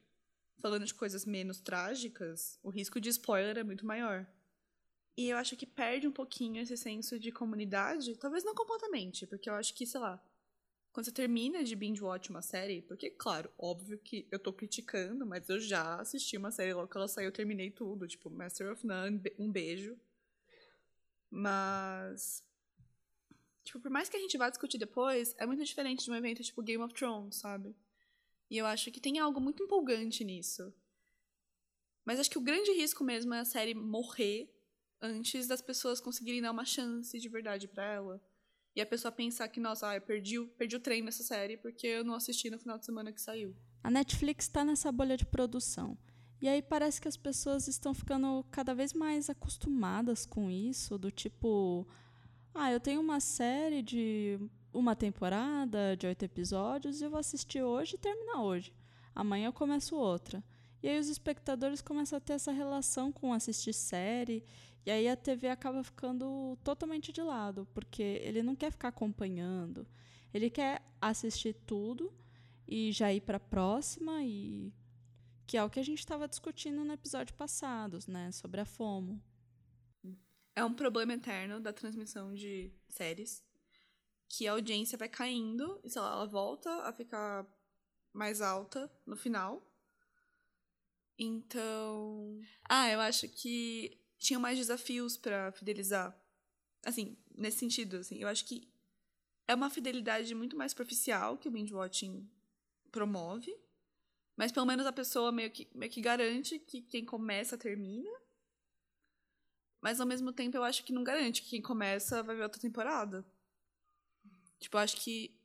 falando 0.59 0.85
de 0.85 0.93
coisas 0.93 1.25
menos 1.25 1.61
trágicas, 1.61 2.59
o 2.63 2.69
risco 2.69 3.01
de 3.01 3.09
spoiler 3.09 3.57
é 3.57 3.63
muito 3.63 3.87
maior. 3.87 4.27
E 5.17 5.31
eu 5.31 5.37
acho 5.37 5.57
que 5.57 5.65
perde 5.65 6.07
um 6.07 6.13
pouquinho 6.13 6.61
esse 6.61 6.77
senso 6.77 7.19
de 7.19 7.31
comunidade. 7.31 8.17
Talvez 8.17 8.45
não 8.45 8.55
completamente, 8.55 9.27
porque 9.27 9.49
eu 9.49 9.55
acho 9.55 9.73
que, 9.73 9.87
sei 9.87 10.01
lá, 10.01 10.23
quando 10.93 11.07
você 11.07 11.12
termina 11.12 11.62
de 11.62 11.77
binge 11.77 12.03
watch 12.03 12.29
uma 12.29 12.43
série, 12.43 12.83
porque, 12.83 13.09
claro, 13.09 13.51
óbvio 13.57 13.99
que 13.99 14.27
eu 14.33 14.38
tô 14.38 14.52
criticando, 14.52 15.25
mas 15.25 15.49
eu 15.49 15.61
já 15.61 16.00
assisti 16.00 16.37
uma 16.37 16.50
série 16.50 16.75
logo 16.75 16.88
que 16.88 16.97
ela 16.97 17.07
saiu, 17.07 17.26
eu 17.26 17.33
terminei 17.33 17.71
tudo. 17.71 18.09
Tipo, 18.09 18.29
Master 18.31 18.73
of 18.73 18.85
None, 18.85 19.23
um 19.38 19.50
beijo. 19.50 19.97
Mas. 21.31 22.45
Tipo, 23.66 23.80
por 23.80 23.90
mais 23.90 24.08
que 24.08 24.16
a 24.16 24.20
gente 24.20 24.38
vá 24.38 24.49
discutir 24.49 24.78
depois, 24.78 25.35
é 25.38 25.44
muito 25.44 25.64
diferente 25.64 26.04
de 26.04 26.11
um 26.11 26.14
evento 26.14 26.40
tipo 26.40 26.62
Game 26.62 26.82
of 26.85 26.94
Thrones, 26.94 27.35
sabe? 27.35 27.75
E 28.49 28.56
eu 28.56 28.64
acho 28.64 28.92
que 28.92 29.00
tem 29.00 29.18
algo 29.18 29.40
muito 29.40 29.64
empolgante 29.64 30.23
nisso. 30.23 30.73
Mas 32.04 32.20
acho 32.20 32.30
que 32.30 32.38
o 32.38 32.42
grande 32.42 32.70
risco 32.70 33.02
mesmo 33.02 33.35
é 33.35 33.40
a 33.40 33.44
série 33.44 33.75
morrer 33.75 34.49
antes 35.02 35.49
das 35.49 35.61
pessoas 35.61 36.00
conseguirem 36.00 36.40
dar 36.40 36.52
uma 36.52 36.64
chance 36.64 37.18
de 37.18 37.28
verdade 37.28 37.66
pra 37.66 37.85
ela. 37.85 38.23
E 38.76 38.80
a 38.80 38.87
pessoa 38.87 39.11
pensar 39.11 39.49
que, 39.49 39.58
nossa, 39.58 39.88
ah, 39.88 39.96
eu 39.96 40.00
perdi, 40.00 40.40
perdi 40.56 40.76
o 40.76 40.80
trem 40.80 41.02
nessa 41.02 41.25
série 41.25 41.56
porque 41.56 41.88
eu 41.88 42.04
não 42.04 42.14
assisti 42.14 42.49
no 42.49 42.61
final 42.61 42.78
de 42.78 42.87
semana 42.87 43.12
que 43.12 43.20
saiu. 43.20 43.56
A 43.82 43.90
Netflix 43.90 44.44
está 44.44 44.64
nessa 44.64 44.92
bolha 44.92 45.16
de 45.16 45.26
produção. 45.26 45.99
E 46.40 46.46
aí 46.46 46.62
parece 46.62 47.00
que 47.00 47.08
as 47.08 47.16
pessoas 47.16 47.66
estão 47.66 47.92
ficando 47.92 48.46
cada 48.52 48.75
vez 48.75 48.92
mais 48.92 49.28
acostumadas 49.28 50.25
com 50.25 50.52
isso, 50.52 50.96
do 50.96 51.11
tipo, 51.11 51.85
ah, 52.57 52.73
eu 52.73 52.81
tenho 52.81 53.01
uma 53.01 53.21
série 53.21 53.83
de 53.83 54.39
uma 54.73 54.97
temporada 54.97 55.97
de 55.97 56.07
oito 56.07 56.25
episódios 56.25 57.01
e 57.01 57.05
eu 57.05 57.11
vou 57.11 57.21
assistir 57.21 57.63
hoje 57.63 57.95
e 57.95 57.99
terminar 57.99 58.43
hoje. 58.43 58.73
Amanhã 59.15 59.47
eu 59.47 59.53
começo 59.53 59.97
outra. 59.97 60.43
E 60.83 60.89
aí 60.89 60.99
os 60.99 61.09
espectadores 61.09 61.81
começam 61.81 62.17
a 62.17 62.21
ter 62.21 62.35
essa 62.35 62.53
relação 62.53 63.11
com 63.11 63.33
assistir 63.33 63.73
série, 63.73 64.45
e 64.85 64.91
aí 64.91 65.09
a 65.09 65.17
TV 65.17 65.49
acaba 65.49 65.83
ficando 65.83 66.57
totalmente 66.63 67.13
de 67.13 67.21
lado, 67.21 67.67
porque 67.75 68.03
ele 68.03 68.43
não 68.43 68.55
quer 68.55 68.71
ficar 68.71 68.89
acompanhando. 68.89 69.87
Ele 70.33 70.49
quer 70.49 70.81
assistir 71.01 71.55
tudo 71.67 72.13
e 72.69 72.93
já 72.93 73.13
ir 73.13 73.23
para 73.23 73.39
a 73.39 73.41
próxima 73.41 74.23
e 74.23 74.73
que 75.47 75.57
é 75.57 75.65
o 75.65 75.71
que 75.71 75.81
a 75.81 75.85
gente 75.85 75.99
estava 75.99 76.29
discutindo 76.29 76.85
no 76.85 76.93
episódio 76.93 77.35
passado, 77.35 77.99
né, 78.07 78.31
sobre 78.33 78.61
a 78.61 78.65
FOMO. 78.65 79.21
É 80.57 80.65
um 80.65 80.73
problema 80.73 81.13
eterno 81.13 81.61
da 81.61 81.71
transmissão 81.71 82.35
de 82.35 82.73
séries. 82.89 83.45
Que 84.27 84.49
a 84.49 84.53
audiência 84.53 84.97
vai 84.97 85.09
caindo 85.09 85.79
e, 85.85 85.91
sei 85.91 86.01
lá, 86.01 86.11
ela 86.13 86.27
volta 86.27 86.71
a 86.83 86.93
ficar 86.93 87.47
mais 88.13 88.41
alta 88.41 88.91
no 89.05 89.17
final. 89.17 89.63
Então. 91.19 92.41
Ah, 92.69 92.91
eu 92.91 93.01
acho 93.01 93.29
que 93.29 94.01
tinham 94.19 94.41
mais 94.41 94.57
desafios 94.57 95.17
pra 95.19 95.53
fidelizar. 95.53 96.19
Assim, 96.85 97.19
nesse 97.37 97.59
sentido, 97.59 97.99
assim. 97.99 98.19
Eu 98.19 98.29
acho 98.29 98.47
que 98.47 98.73
é 99.47 99.55
uma 99.55 99.69
fidelidade 99.69 100.35
muito 100.35 100.57
mais 100.57 100.73
superficial 100.73 101.37
que 101.37 101.49
o 101.49 101.51
binge 101.51 101.75
watching 101.75 102.29
promove. 102.91 103.55
Mas 104.35 104.51
pelo 104.51 104.67
menos 104.67 104.87
a 104.87 104.93
pessoa 104.93 105.31
meio 105.31 105.51
que, 105.51 105.69
meio 105.75 105.93
que 105.93 106.01
garante 106.01 106.59
que 106.59 106.81
quem 106.81 107.05
começa 107.05 107.59
termina. 107.59 108.11
Mas 109.87 110.00
ao 110.00 110.07
mesmo 110.07 110.33
tempo 110.33 110.57
eu 110.57 110.64
acho 110.64 110.83
que 110.83 110.93
não 110.93 111.05
garante 111.05 111.43
que 111.43 111.50
quem 111.50 111.62
começa 111.62 112.21
vai 112.21 112.35
ver 112.35 112.43
outra 112.43 112.61
temporada. 112.61 113.25
Tipo, 114.59 114.78
eu 114.78 114.81
acho 114.81 114.97
que 114.97 115.40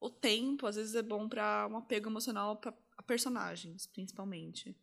o 0.00 0.10
tempo 0.10 0.66
às 0.66 0.74
vezes 0.74 0.96
é 0.96 1.02
bom 1.02 1.28
para 1.28 1.68
um 1.70 1.76
apego 1.76 2.08
emocional 2.08 2.56
para 2.56 2.74
personagens, 3.06 3.86
principalmente. 3.86 4.76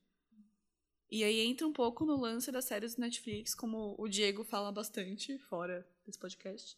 E 1.09 1.21
aí 1.21 1.41
entra 1.41 1.67
um 1.67 1.73
pouco 1.73 2.05
no 2.05 2.15
lance 2.15 2.49
das 2.49 2.63
séries 2.63 2.95
do 2.95 3.01
Netflix, 3.01 3.53
como 3.53 3.93
o 3.99 4.07
Diego 4.07 4.45
fala 4.45 4.71
bastante 4.71 5.37
fora 5.37 5.85
desse 6.05 6.17
podcast, 6.17 6.77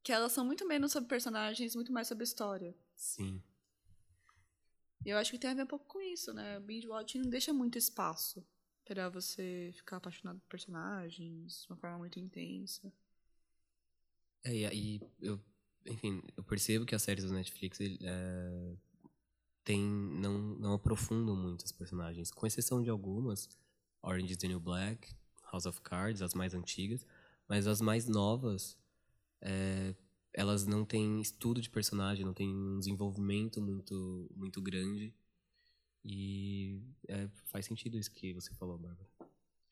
que 0.00 0.12
elas 0.12 0.30
são 0.30 0.44
muito 0.44 0.64
menos 0.64 0.92
sobre 0.92 1.08
personagens, 1.08 1.74
muito 1.74 1.92
mais 1.92 2.06
sobre 2.06 2.22
história. 2.22 2.72
Sim. 2.94 3.42
E 5.04 5.10
eu 5.10 5.18
acho 5.18 5.32
que 5.32 5.40
tem 5.40 5.50
a 5.50 5.54
ver 5.54 5.64
um 5.64 5.66
pouco 5.66 5.86
com 5.86 6.00
isso, 6.00 6.32
né? 6.32 6.56
O 6.56 6.60
binge 6.60 6.86
watching 6.86 7.18
não 7.18 7.30
deixa 7.30 7.52
muito 7.52 7.76
espaço 7.76 8.46
para 8.84 9.08
você 9.08 9.70
ficar 9.74 9.96
apaixonado 9.96 10.38
por 10.40 10.48
personagens 10.48 11.62
de 11.62 11.72
uma 11.72 11.76
forma 11.76 11.98
muito 11.98 12.18
intensa. 12.18 12.92
É, 14.44 14.54
e 14.54 14.66
aí 14.66 15.00
eu, 15.20 15.40
enfim, 15.86 16.22
eu 16.36 16.44
percebo 16.44 16.84
que 16.84 16.94
as 16.94 17.02
séries 17.02 17.24
do 17.24 17.32
Netflix 17.32 17.78
é, 17.80 18.76
tem, 19.64 19.82
não, 19.82 20.38
não 20.38 20.74
aprofundam 20.74 21.34
muito 21.34 21.64
os 21.64 21.72
personagens, 21.72 22.30
com 22.30 22.46
exceção 22.46 22.82
de 22.82 22.90
algumas, 22.90 23.48
Orange 24.02 24.32
is 24.32 24.38
the 24.38 24.48
New 24.48 24.60
Black, 24.60 25.14
House 25.50 25.64
of 25.66 25.80
Cards, 25.80 26.20
as 26.20 26.34
mais 26.34 26.52
antigas, 26.52 27.06
mas 27.48 27.66
as 27.66 27.80
mais 27.80 28.06
novas, 28.06 28.76
é, 29.40 29.94
elas 30.32 30.66
não 30.66 30.84
têm 30.84 31.20
estudo 31.20 31.60
de 31.60 31.70
personagem, 31.70 32.24
não 32.24 32.34
têm 32.34 32.54
um 32.54 32.78
desenvolvimento 32.78 33.62
muito, 33.62 34.30
muito 34.34 34.60
grande. 34.60 35.14
E 36.04 36.82
é, 37.08 37.28
faz 37.46 37.64
sentido 37.64 37.96
isso 37.96 38.10
que 38.10 38.32
você 38.34 38.52
falou, 38.54 38.78
Bárbara. 38.78 39.08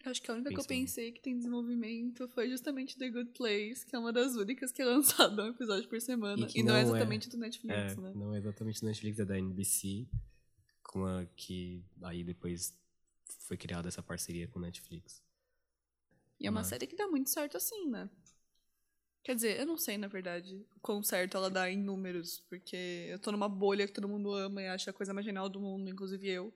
Acho 0.05 0.21
que 0.21 0.31
a 0.31 0.35
única 0.35 0.51
Pensando. 0.51 0.67
que 0.67 0.73
eu 0.73 0.79
pensei 0.79 1.13
que 1.13 1.21
tem 1.21 1.37
desenvolvimento 1.37 2.27
foi 2.29 2.49
justamente 2.49 2.99
The 2.99 3.09
Good 3.09 3.31
Place, 3.31 3.87
que 3.87 3.95
é 3.95 3.99
uma 3.99 4.13
das 4.13 4.35
únicas 4.35 4.73
que 4.73 4.83
é 4.83 4.85
lançada 4.87 5.45
um 5.45 5.49
episódio 5.49 5.89
por 5.89 6.01
semana. 6.01 6.49
E, 6.53 6.59
e 6.59 6.63
não, 6.63 6.73
não, 6.73 6.77
é 6.77 6.83
exatamente 6.83 7.29
é, 7.29 7.31
do 7.31 7.37
Netflix, 7.37 7.77
é, 7.77 8.01
né? 8.01 8.13
Não 8.15 8.35
é 8.35 8.39
exatamente 8.39 8.81
do 8.81 8.87
Netflix, 8.87 9.19
é 9.21 9.25
da 9.25 9.39
NBC, 9.39 10.09
com 10.83 11.05
a 11.07 11.25
que 11.37 11.85
aí 12.03 12.25
depois 12.25 12.75
foi 13.25 13.57
criada 13.57 13.89
essa 13.89 14.03
parceria 14.03 14.49
com 14.49 14.59
o 14.59 14.63
Netflix. 14.63 15.23
E 16.41 16.47
é 16.47 16.51
uma 16.51 16.61
Mas... 16.61 16.69
série 16.69 16.87
que 16.87 16.97
dá 16.97 17.07
muito 17.07 17.31
certo 17.31 17.57
assim, 17.57 17.89
né? 17.89 18.11
Quer 19.23 19.37
dizer, 19.37 19.61
eu 19.61 19.67
não 19.67 19.79
sei, 19.79 19.97
na 19.97 20.09
verdade, 20.09 20.67
o 20.75 20.81
quão 20.81 21.03
certo 21.03 21.37
ela 21.37 21.49
dá 21.49 21.71
em 21.71 21.77
números, 21.77 22.41
porque 22.49 23.07
eu 23.09 23.19
tô 23.21 23.31
numa 23.31 23.49
bolha 23.49 23.87
que 23.87 23.93
todo 23.93 24.09
mundo 24.09 24.33
ama 24.33 24.63
e 24.63 24.67
acha 24.67 24.91
a 24.91 24.95
coisa 24.95 25.15
mais 25.15 25.25
genial 25.25 25.49
do 25.49 25.61
mundo, 25.61 25.89
inclusive 25.89 26.29
eu. 26.29 26.53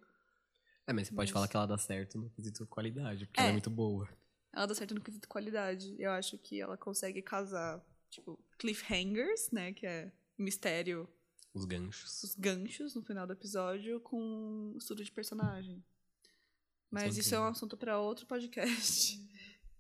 É, 0.85 0.93
mas 0.93 1.07
você 1.07 1.15
mas... 1.15 1.17
pode 1.17 1.33
falar 1.33 1.49
que 1.49 1.57
ela 1.57 1.67
dá 1.67 1.79
certo 1.79 2.19
no 2.19 2.29
quesito 2.31 2.67
qualidade, 2.67 3.27
porque 3.27 3.41
é. 3.41 3.45
ela 3.45 3.51
é 3.51 3.53
muito 3.53 3.71
boa. 3.71 4.09
Ela 4.53 4.67
dá 4.67 4.75
certo 4.75 4.95
no 4.95 5.01
quesito 5.01 5.29
qualidade. 5.29 5.95
Eu 5.99 6.11
acho 6.11 6.37
que 6.39 6.61
ela 6.61 6.77
consegue 6.77 7.23
casar, 7.23 7.81
tipo, 8.11 8.37
cliffhangers, 8.59 9.51
né, 9.53 9.73
que 9.73 9.87
é 9.87 10.11
mistério. 10.37 11.09
Os 11.55 11.65
ganchos. 11.65 12.23
Os 12.25 12.35
ganchos 12.35 12.95
no 12.97 13.03
final 13.03 13.29
do 13.29 13.33
episódio 13.33 14.01
com 14.01 14.75
estudo 14.77 15.05
de 15.05 15.13
personagem. 15.13 15.85
Mas 16.91 17.17
isso 17.17 17.35
é 17.35 17.41
um 17.41 17.45
assunto 17.45 17.77
para 17.77 17.99
outro 17.99 18.27
podcast. 18.27 19.21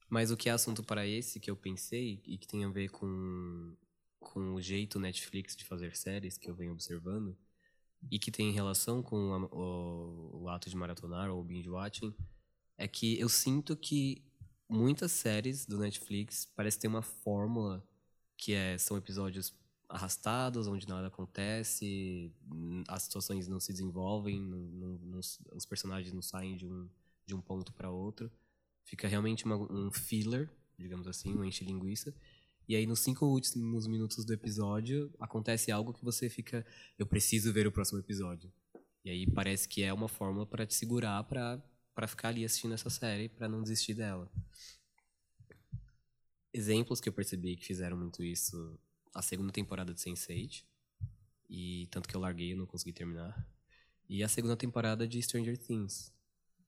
Mas 0.08 0.30
o 0.30 0.36
que 0.36 0.48
é 0.48 0.52
assunto 0.52 0.82
para 0.82 1.06
esse 1.06 1.40
que 1.40 1.50
eu 1.50 1.56
pensei 1.56 2.22
e 2.26 2.38
que 2.38 2.46
tem 2.46 2.64
a 2.64 2.68
ver 2.68 2.90
com, 2.90 3.74
com 4.20 4.54
o 4.54 4.60
jeito 4.60 5.00
Netflix 5.00 5.56
de 5.56 5.64
fazer 5.64 5.96
séries 5.96 6.38
que 6.38 6.48
eu 6.48 6.54
venho 6.54 6.72
observando 6.72 7.36
e 8.10 8.18
que 8.18 8.30
tem 8.30 8.52
relação 8.52 9.02
com 9.02 9.32
a, 9.32 9.38
o, 9.46 10.42
o 10.42 10.48
ato 10.48 10.70
de 10.70 10.76
maratonar 10.76 11.30
ou 11.30 11.42
binge 11.42 11.68
watching 11.68 12.14
é 12.78 12.86
que 12.86 13.18
eu 13.18 13.28
sinto 13.28 13.76
que 13.76 14.22
muitas 14.68 15.12
séries 15.12 15.66
do 15.66 15.78
Netflix 15.78 16.44
parece 16.54 16.78
ter 16.78 16.88
uma 16.88 17.02
fórmula 17.02 17.86
que 18.36 18.52
é 18.52 18.76
são 18.78 18.96
episódios 18.96 19.54
arrastados, 19.88 20.66
onde 20.66 20.88
nada 20.88 21.06
acontece, 21.06 22.32
as 22.88 23.04
situações 23.04 23.46
não 23.46 23.60
se 23.60 23.72
desenvolvem, 23.72 24.40
não, 24.40 24.98
não, 24.98 25.20
os 25.20 25.66
personagens 25.66 26.12
não 26.12 26.22
saem 26.22 26.56
de 26.56 26.66
um, 26.66 26.88
de 27.24 27.34
um 27.34 27.40
ponto 27.40 27.72
para 27.72 27.90
outro. 27.90 28.30
Fica 28.86 29.08
realmente 29.08 29.44
uma, 29.44 29.56
um 29.56 29.90
filler, 29.90 30.48
digamos 30.78 31.08
assim, 31.08 31.36
um 31.36 31.44
enche-linguiça. 31.44 32.14
E 32.68 32.74
aí, 32.74 32.86
nos 32.86 33.00
cinco 33.00 33.26
últimos 33.26 33.86
minutos 33.86 34.24
do 34.24 34.32
episódio, 34.32 35.12
acontece 35.20 35.72
algo 35.72 35.92
que 35.92 36.04
você 36.04 36.30
fica. 36.30 36.64
Eu 36.96 37.04
preciso 37.04 37.52
ver 37.52 37.66
o 37.66 37.72
próximo 37.72 37.98
episódio. 37.98 38.50
E 39.04 39.10
aí 39.10 39.28
parece 39.28 39.68
que 39.68 39.82
é 39.82 39.92
uma 39.92 40.08
fórmula 40.08 40.46
para 40.46 40.64
te 40.64 40.74
segurar 40.74 41.22
para 41.24 41.62
para 41.94 42.06
ficar 42.06 42.28
ali 42.28 42.44
assistindo 42.44 42.74
essa 42.74 42.90
série, 42.90 43.26
para 43.26 43.48
não 43.48 43.62
desistir 43.62 43.94
dela. 43.94 44.30
Exemplos 46.52 47.00
que 47.00 47.08
eu 47.08 47.12
percebi 47.12 47.56
que 47.56 47.64
fizeram 47.64 47.96
muito 47.96 48.22
isso, 48.22 48.78
a 49.14 49.22
segunda 49.22 49.50
temporada 49.50 49.94
de 49.94 50.00
Sense8, 50.02 50.62
e 51.48 51.88
tanto 51.90 52.06
que 52.06 52.14
eu 52.14 52.20
larguei 52.20 52.50
e 52.50 52.54
não 52.54 52.66
consegui 52.66 52.92
terminar. 52.92 53.48
E 54.10 54.22
a 54.22 54.28
segunda 54.28 54.54
temporada 54.54 55.08
de 55.08 55.22
Stranger 55.22 55.56
Things. 55.56 56.12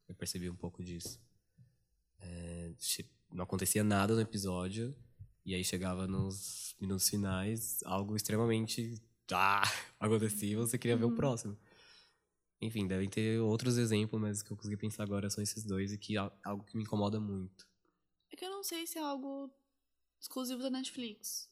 Eu 0.09 0.15
percebi 0.15 0.49
um 0.49 0.57
pouco 0.57 0.83
disso. 0.83 1.21
É, 2.21 2.73
não 3.33 3.45
acontecia 3.45 3.85
nada 3.85 4.15
no 4.15 4.21
episódio, 4.21 4.95
e 5.45 5.55
aí 5.55 5.65
chegava 5.65 6.07
nos 6.07 6.75
minutos 6.81 7.09
finais, 7.09 7.81
algo 7.85 8.17
extremamente. 8.17 9.01
Ah, 9.33 9.63
acontecia 10.01 10.53
e 10.53 10.57
você 10.57 10.79
queria 10.79 10.95
uhum. 10.95 11.01
ver 11.01 11.07
o 11.07 11.09
uhum. 11.11 11.17
próximo. 11.17 11.59
Enfim, 12.61 12.87
devem 12.87 13.09
ter 13.09 13.39
outros 13.41 13.77
exemplos, 13.79 14.21
mas 14.21 14.43
que 14.43 14.51
eu 14.51 14.57
consegui 14.57 14.77
pensar 14.77 15.05
agora 15.05 15.31
são 15.31 15.43
esses 15.43 15.65
dois 15.65 15.93
e 15.93 15.99
que 15.99 16.17
é 16.17 16.31
algo 16.45 16.65
que 16.65 16.77
me 16.77 16.83
incomoda 16.83 17.21
muito. 17.21 17.67
É 18.33 18.37
que 18.37 18.45
eu 18.45 18.51
não 18.51 18.65
sei 18.65 18.87
se 18.87 18.99
é 18.99 19.03
algo 19.03 19.51
exclusivo 20.21 20.61
da 20.61 20.71
Netflix. 20.71 21.49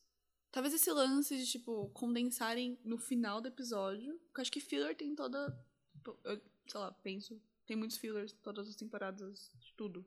Talvez 0.50 0.74
esse 0.74 0.90
lance 0.90 1.36
de, 1.36 1.46
tipo, 1.46 1.88
condensarem 1.90 2.78
no 2.82 2.98
final 2.98 3.40
do 3.40 3.48
episódio. 3.48 4.18
Porque 4.26 4.40
eu 4.40 4.42
acho 4.42 4.52
que 4.52 4.60
filler 4.60 4.96
tem 4.96 5.14
toda. 5.14 5.56
Tipo, 5.92 6.18
eu, 6.24 6.40
sei 6.66 6.80
lá, 6.80 6.92
penso. 6.92 7.40
Tem 7.66 7.76
muitos 7.76 7.98
fillers 7.98 8.32
todas 8.42 8.68
as 8.68 8.74
temporadas 8.74 9.52
de 9.60 9.72
tudo. 9.74 10.04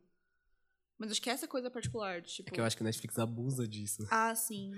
Mas 1.00 1.12
acho 1.12 1.22
que 1.22 1.30
essa 1.30 1.48
coisa 1.48 1.72
particular, 1.72 2.22
tipo... 2.22 2.50
É 2.50 2.52
que 2.52 2.60
eu 2.60 2.66
acho 2.66 2.76
que 2.78 2.84
a 2.84 2.86
Netflix 2.86 3.18
abusa 3.18 3.68
disso. 3.68 4.06
Ah, 4.12 4.36
sim. 4.36 4.74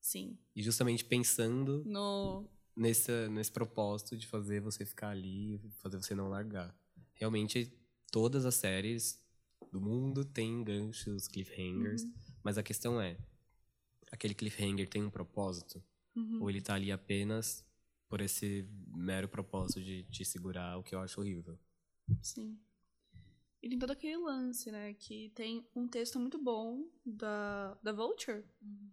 Sim. 0.00 0.38
E 0.54 0.62
justamente 0.62 1.04
pensando 1.04 1.84
no 1.84 2.48
nesse, 2.76 3.28
nesse 3.28 3.50
propósito 3.50 4.16
de 4.16 4.26
fazer 4.26 4.60
você 4.60 4.84
ficar 4.84 5.08
ali, 5.08 5.58
fazer 5.78 5.96
você 5.96 6.14
não 6.14 6.28
largar. 6.28 6.74
Realmente, 7.14 7.72
todas 8.10 8.44
as 8.44 8.54
séries 8.54 9.22
do 9.72 9.80
mundo 9.80 10.24
têm 10.24 10.62
ganchos, 10.62 11.26
cliffhangers, 11.26 12.02
uhum. 12.02 12.14
mas 12.42 12.58
a 12.58 12.62
questão 12.62 13.00
é, 13.00 13.16
aquele 14.12 14.34
cliffhanger 14.34 14.88
tem 14.88 15.02
um 15.02 15.10
propósito? 15.10 15.82
Uhum. 16.14 16.42
Ou 16.42 16.50
ele 16.50 16.60
tá 16.60 16.74
ali 16.74 16.92
apenas 16.92 17.64
por 18.08 18.20
esse 18.20 18.68
mero 18.94 19.28
propósito 19.28 19.82
de 19.82 20.04
te 20.04 20.24
segurar, 20.24 20.78
o 20.78 20.82
que 20.82 20.94
eu 20.94 21.00
acho 21.00 21.20
horrível. 21.20 21.58
Sim. 22.22 22.58
E 23.62 23.68
tem 23.68 23.78
todo 23.78 23.90
aquele 23.90 24.16
lance, 24.16 24.70
né? 24.70 24.94
Que 24.94 25.30
tem 25.30 25.66
um 25.74 25.88
texto 25.88 26.18
muito 26.18 26.38
bom 26.38 26.88
da, 27.04 27.74
da 27.82 27.92
Vulture, 27.92 28.44
uhum. 28.62 28.90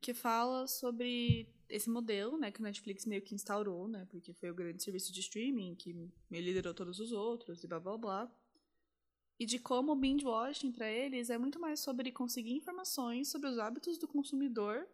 que 0.00 0.12
fala 0.12 0.66
sobre 0.66 1.48
esse 1.68 1.88
modelo, 1.88 2.36
né? 2.36 2.50
Que 2.50 2.60
o 2.60 2.62
Netflix 2.62 3.06
meio 3.06 3.22
que 3.22 3.34
instaurou, 3.34 3.88
né? 3.88 4.06
Porque 4.10 4.32
foi 4.34 4.50
o 4.50 4.54
grande 4.54 4.82
serviço 4.82 5.12
de 5.12 5.20
streaming 5.20 5.74
que 5.74 5.92
liderou 6.30 6.74
todos 6.74 7.00
os 7.00 7.12
outros 7.12 7.64
e 7.64 7.66
blá 7.66 7.80
blá 7.80 7.96
blá. 7.96 8.36
E 9.38 9.46
de 9.46 9.58
como 9.58 9.92
o 9.92 9.96
binge 9.96 10.24
watching 10.24 10.70
para 10.70 10.90
eles 10.90 11.30
é 11.30 11.38
muito 11.38 11.58
mais 11.58 11.80
sobre 11.80 12.12
conseguir 12.12 12.52
informações 12.52 13.28
sobre 13.28 13.48
os 13.48 13.58
hábitos 13.58 13.98
do 13.98 14.06
consumidor 14.06 14.86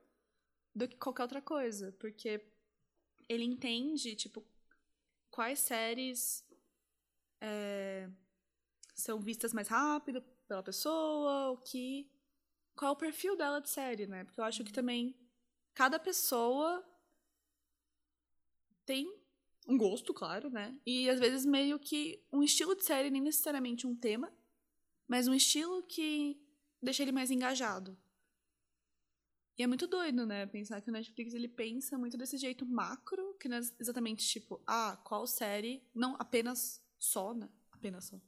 do 0.74 0.86
que 0.88 0.96
qualquer 0.96 1.22
outra 1.22 1.42
coisa. 1.42 1.92
Porque 1.98 2.40
ele 3.28 3.44
entende, 3.44 4.14
tipo, 4.14 4.42
quais 5.30 5.58
séries. 5.58 6.44
É, 7.40 8.08
são 8.98 9.20
vistas 9.20 9.52
mais 9.52 9.68
rápido 9.68 10.20
pela 10.48 10.62
pessoa, 10.62 11.52
o 11.52 11.58
que. 11.58 12.10
Qual 12.74 12.90
é 12.90 12.92
o 12.92 12.96
perfil 12.96 13.36
dela 13.36 13.60
de 13.60 13.70
série, 13.70 14.06
né? 14.06 14.24
Porque 14.24 14.40
eu 14.40 14.44
acho 14.44 14.64
que 14.64 14.72
também 14.72 15.16
cada 15.72 15.98
pessoa 15.98 16.84
tem 18.84 19.06
um 19.66 19.76
gosto, 19.76 20.12
claro, 20.12 20.50
né? 20.50 20.78
E 20.84 21.08
às 21.08 21.20
vezes 21.20 21.46
meio 21.46 21.78
que 21.78 22.24
um 22.32 22.42
estilo 22.42 22.74
de 22.74 22.84
série, 22.84 23.10
nem 23.10 23.22
necessariamente 23.22 23.86
um 23.86 23.94
tema, 23.94 24.32
mas 25.06 25.28
um 25.28 25.34
estilo 25.34 25.82
que 25.84 26.40
deixa 26.82 27.02
ele 27.02 27.12
mais 27.12 27.30
engajado. 27.30 27.96
E 29.56 29.62
é 29.62 29.66
muito 29.66 29.86
doido, 29.86 30.24
né? 30.24 30.46
Pensar 30.46 30.80
que 30.80 30.88
o 30.88 30.92
Netflix 30.92 31.34
ele 31.34 31.48
pensa 31.48 31.98
muito 31.98 32.16
desse 32.16 32.36
jeito 32.36 32.64
macro, 32.64 33.34
que 33.34 33.48
não 33.48 33.56
é 33.58 33.60
exatamente 33.78 34.26
tipo, 34.26 34.62
ah, 34.66 34.96
qual 35.04 35.26
série, 35.26 35.84
não 35.94 36.16
apenas 36.18 36.82
só, 36.98 37.34
né? 37.34 37.48
Apenas 37.72 38.04
só 38.06 38.20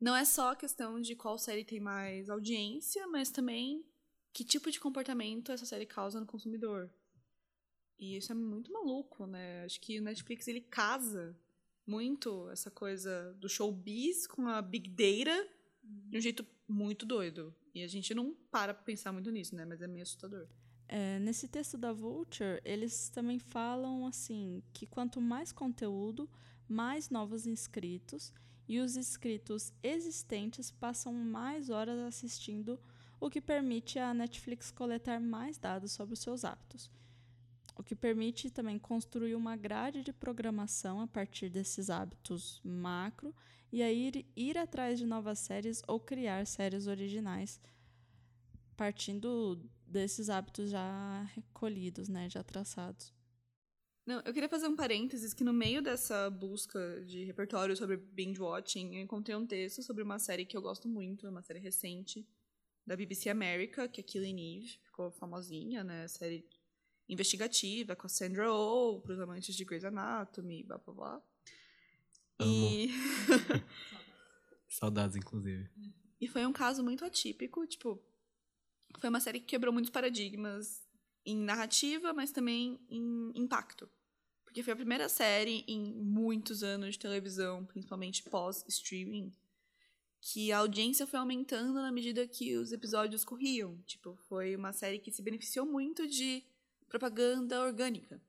não 0.00 0.14
é 0.14 0.24
só 0.24 0.52
a 0.52 0.56
questão 0.56 1.00
de 1.00 1.16
qual 1.16 1.38
série 1.38 1.64
tem 1.64 1.80
mais 1.80 2.28
audiência, 2.30 3.06
mas 3.08 3.30
também 3.30 3.84
que 4.32 4.44
tipo 4.44 4.70
de 4.70 4.78
comportamento 4.78 5.50
essa 5.50 5.66
série 5.66 5.86
causa 5.86 6.20
no 6.20 6.26
consumidor. 6.26 6.90
E 7.98 8.16
isso 8.16 8.30
é 8.30 8.34
muito 8.34 8.72
maluco, 8.72 9.26
né? 9.26 9.64
Acho 9.64 9.80
que 9.80 9.98
o 9.98 10.02
Netflix 10.02 10.46
ele 10.46 10.60
casa 10.60 11.36
muito 11.84 12.48
essa 12.50 12.70
coisa 12.70 13.34
do 13.40 13.48
showbiz 13.48 14.26
com 14.26 14.46
a 14.46 14.62
big 14.62 14.88
data 14.90 15.48
de 15.82 16.18
um 16.18 16.20
jeito 16.20 16.46
muito 16.68 17.04
doido. 17.04 17.52
E 17.74 17.82
a 17.82 17.88
gente 17.88 18.14
não 18.14 18.34
para 18.50 18.72
pra 18.72 18.84
pensar 18.84 19.12
muito 19.12 19.30
nisso, 19.30 19.56
né? 19.56 19.64
Mas 19.64 19.82
é 19.82 19.88
meio 19.88 20.02
assustador. 20.02 20.46
É, 20.86 21.18
nesse 21.18 21.48
texto 21.48 21.76
da 21.76 21.92
Vulture, 21.92 22.60
eles 22.64 23.08
também 23.08 23.38
falam 23.38 24.06
assim 24.06 24.62
que 24.72 24.86
quanto 24.86 25.20
mais 25.20 25.50
conteúdo, 25.50 26.30
mais 26.68 27.10
novos 27.10 27.46
inscritos 27.46 28.32
e 28.68 28.78
os 28.78 28.96
inscritos 28.96 29.72
existentes 29.82 30.70
passam 30.70 31.12
mais 31.12 31.70
horas 31.70 31.98
assistindo, 32.00 32.78
o 33.18 33.30
que 33.30 33.40
permite 33.40 33.98
a 33.98 34.12
Netflix 34.12 34.70
coletar 34.70 35.18
mais 35.20 35.58
dados 35.58 35.92
sobre 35.92 36.14
os 36.14 36.20
seus 36.20 36.44
hábitos. 36.44 36.90
O 37.74 37.82
que 37.82 37.94
permite 37.94 38.50
também 38.50 38.78
construir 38.78 39.34
uma 39.34 39.56
grade 39.56 40.02
de 40.02 40.12
programação 40.12 41.00
a 41.00 41.06
partir 41.06 41.48
desses 41.48 41.88
hábitos 41.88 42.60
macro 42.64 43.34
e 43.72 43.82
aí 43.82 44.08
ir, 44.08 44.26
ir 44.36 44.58
atrás 44.58 44.98
de 44.98 45.06
novas 45.06 45.38
séries 45.38 45.82
ou 45.86 45.98
criar 45.98 46.46
séries 46.46 46.86
originais 46.86 47.60
partindo 48.78 49.60
desses 49.84 50.30
hábitos 50.30 50.70
já 50.70 51.22
recolhidos, 51.34 52.08
né, 52.08 52.30
já 52.30 52.44
traçados. 52.44 53.12
Não, 54.08 54.22
eu 54.24 54.32
queria 54.32 54.48
fazer 54.48 54.66
um 54.66 54.74
parênteses 54.74 55.34
que 55.34 55.44
no 55.44 55.52
meio 55.52 55.82
dessa 55.82 56.30
busca 56.30 57.04
de 57.04 57.24
repertório 57.24 57.76
sobre 57.76 57.98
binge 57.98 58.40
watching, 58.40 58.94
eu 58.94 59.02
encontrei 59.02 59.36
um 59.36 59.46
texto 59.46 59.82
sobre 59.82 60.02
uma 60.02 60.18
série 60.18 60.46
que 60.46 60.56
eu 60.56 60.62
gosto 60.62 60.88
muito, 60.88 61.28
uma 61.28 61.42
série 61.42 61.58
recente 61.58 62.26
da 62.86 62.96
BBC 62.96 63.28
America, 63.28 63.86
que 63.86 64.00
é 64.00 64.02
Killing 64.02 64.60
Eve, 64.60 64.78
ficou 64.82 65.10
famosinha, 65.10 65.84
né, 65.84 66.08
série 66.08 66.48
investigativa 67.06 67.94
com 67.94 68.06
a 68.06 68.08
Sandra 68.08 68.50
Oh, 68.50 68.98
para 68.98 69.12
os 69.12 69.20
amantes 69.20 69.54
de 69.54 69.62
Grey's 69.62 69.84
Anatomy, 69.84 70.62
blá 70.62 70.78
blá 70.78 70.94
blá. 70.94 71.22
E 72.40 72.88
Saudades, 74.70 75.16
inclusive. 75.16 75.68
E 76.18 76.26
foi 76.26 76.46
um 76.46 76.52
caso 76.54 76.82
muito 76.82 77.04
atípico, 77.04 77.66
tipo, 77.66 78.02
foi 78.98 79.10
uma 79.10 79.20
série 79.20 79.38
que 79.38 79.48
quebrou 79.48 79.70
muitos 79.70 79.90
paradigmas 79.90 80.82
em 81.26 81.36
narrativa, 81.36 82.14
mas 82.14 82.32
também 82.32 82.80
em 82.88 83.32
impacto. 83.34 83.86
Porque 84.58 84.64
foi 84.64 84.72
a 84.72 84.76
primeira 84.76 85.08
série 85.08 85.64
em 85.68 85.78
muitos 85.94 86.64
anos 86.64 86.94
de 86.94 86.98
televisão, 86.98 87.64
principalmente 87.64 88.24
pós-streaming, 88.24 89.32
que 90.20 90.50
a 90.50 90.58
audiência 90.58 91.06
foi 91.06 91.20
aumentando 91.20 91.74
na 91.74 91.92
medida 91.92 92.26
que 92.26 92.56
os 92.56 92.72
episódios 92.72 93.24
corriam. 93.24 93.80
Tipo, 93.86 94.16
foi 94.28 94.56
uma 94.56 94.72
série 94.72 94.98
que 94.98 95.12
se 95.12 95.22
beneficiou 95.22 95.64
muito 95.64 96.08
de 96.08 96.42
propaganda 96.88 97.62
orgânica. 97.62 98.20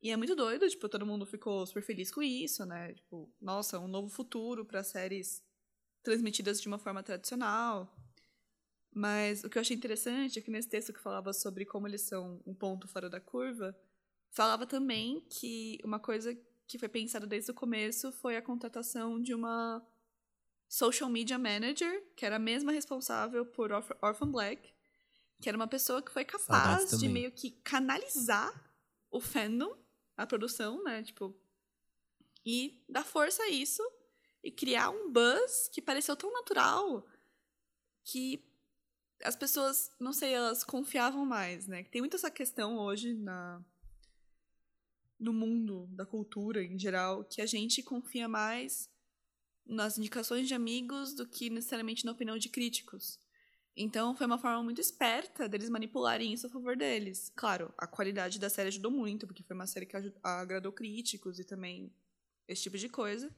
E 0.00 0.10
é 0.10 0.16
muito 0.16 0.34
doido, 0.34 0.66
tipo, 0.70 0.88
todo 0.88 1.04
mundo 1.04 1.26
ficou 1.26 1.66
super 1.66 1.82
feliz 1.82 2.10
com 2.10 2.22
isso, 2.22 2.64
né? 2.64 2.94
Tipo, 2.94 3.30
nossa, 3.38 3.78
um 3.78 3.88
novo 3.88 4.08
futuro 4.08 4.64
para 4.64 4.82
séries 4.82 5.44
transmitidas 6.02 6.62
de 6.62 6.66
uma 6.66 6.78
forma 6.78 7.02
tradicional. 7.02 7.94
Mas 8.90 9.44
o 9.44 9.50
que 9.50 9.58
eu 9.58 9.60
achei 9.60 9.76
interessante 9.76 10.38
é 10.38 10.42
que 10.42 10.50
nesse 10.50 10.70
texto 10.70 10.94
que 10.94 10.98
falava 10.98 11.34
sobre 11.34 11.66
como 11.66 11.86
eles 11.86 12.00
são 12.00 12.40
um 12.46 12.54
ponto 12.54 12.88
fora 12.88 13.10
da 13.10 13.20
curva, 13.20 13.76
falava 14.30 14.66
também 14.66 15.20
que 15.28 15.78
uma 15.84 15.98
coisa 15.98 16.36
que 16.66 16.78
foi 16.78 16.88
pensada 16.88 17.26
desde 17.26 17.50
o 17.50 17.54
começo 17.54 18.10
foi 18.12 18.36
a 18.36 18.42
contratação 18.42 19.20
de 19.20 19.32
uma 19.34 19.86
social 20.68 21.08
media 21.08 21.38
manager, 21.38 22.04
que 22.16 22.26
era 22.26 22.36
a 22.36 22.40
mesma 22.40 22.72
responsável 22.72 23.46
por 23.46 23.70
Orph 23.70 23.90
Orphan 24.02 24.30
Black, 24.30 24.72
que 25.40 25.48
era 25.48 25.56
uma 25.56 25.68
pessoa 25.68 26.02
que 26.02 26.12
foi 26.12 26.24
capaz 26.24 26.98
de 26.98 27.08
meio 27.08 27.30
que 27.30 27.50
canalizar 27.62 28.52
o 29.10 29.20
fandom, 29.20 29.76
a 30.16 30.26
produção, 30.26 30.82
né, 30.82 31.02
tipo, 31.02 31.34
e 32.44 32.82
dar 32.88 33.04
força 33.04 33.42
a 33.42 33.50
isso 33.50 33.82
e 34.42 34.50
criar 34.50 34.90
um 34.90 35.10
buzz 35.10 35.68
que 35.68 35.82
pareceu 35.82 36.16
tão 36.16 36.32
natural 36.32 37.06
que 38.04 38.44
as 39.22 39.34
pessoas, 39.34 39.90
não 39.98 40.12
sei, 40.12 40.34
elas 40.34 40.62
confiavam 40.62 41.24
mais, 41.24 41.66
né? 41.66 41.84
Tem 41.84 42.00
muito 42.00 42.16
essa 42.16 42.30
questão 42.30 42.78
hoje 42.78 43.14
na 43.14 43.64
no 45.18 45.32
mundo 45.32 45.86
da 45.88 46.04
cultura 46.04 46.62
em 46.62 46.78
geral, 46.78 47.24
que 47.24 47.40
a 47.40 47.46
gente 47.46 47.82
confia 47.82 48.28
mais 48.28 48.90
nas 49.64 49.98
indicações 49.98 50.46
de 50.46 50.54
amigos 50.54 51.14
do 51.14 51.26
que 51.26 51.50
necessariamente 51.50 52.04
na 52.04 52.12
opinião 52.12 52.38
de 52.38 52.48
críticos. 52.48 53.18
Então 53.76 54.16
foi 54.16 54.26
uma 54.26 54.38
forma 54.38 54.62
muito 54.62 54.80
esperta 54.80 55.48
deles 55.48 55.68
manipularem 55.68 56.32
isso 56.32 56.46
a 56.46 56.50
favor 56.50 56.76
deles. 56.76 57.30
Claro, 57.34 57.74
a 57.76 57.86
qualidade 57.86 58.38
da 58.38 58.48
série 58.48 58.68
ajudou 58.68 58.90
muito, 58.90 59.26
porque 59.26 59.42
foi 59.42 59.54
uma 59.54 59.66
série 59.66 59.84
que 59.84 59.96
agradou 60.22 60.72
críticos 60.72 61.38
e 61.38 61.44
também 61.44 61.92
esse 62.48 62.62
tipo 62.62 62.78
de 62.78 62.88
coisa. 62.88 63.34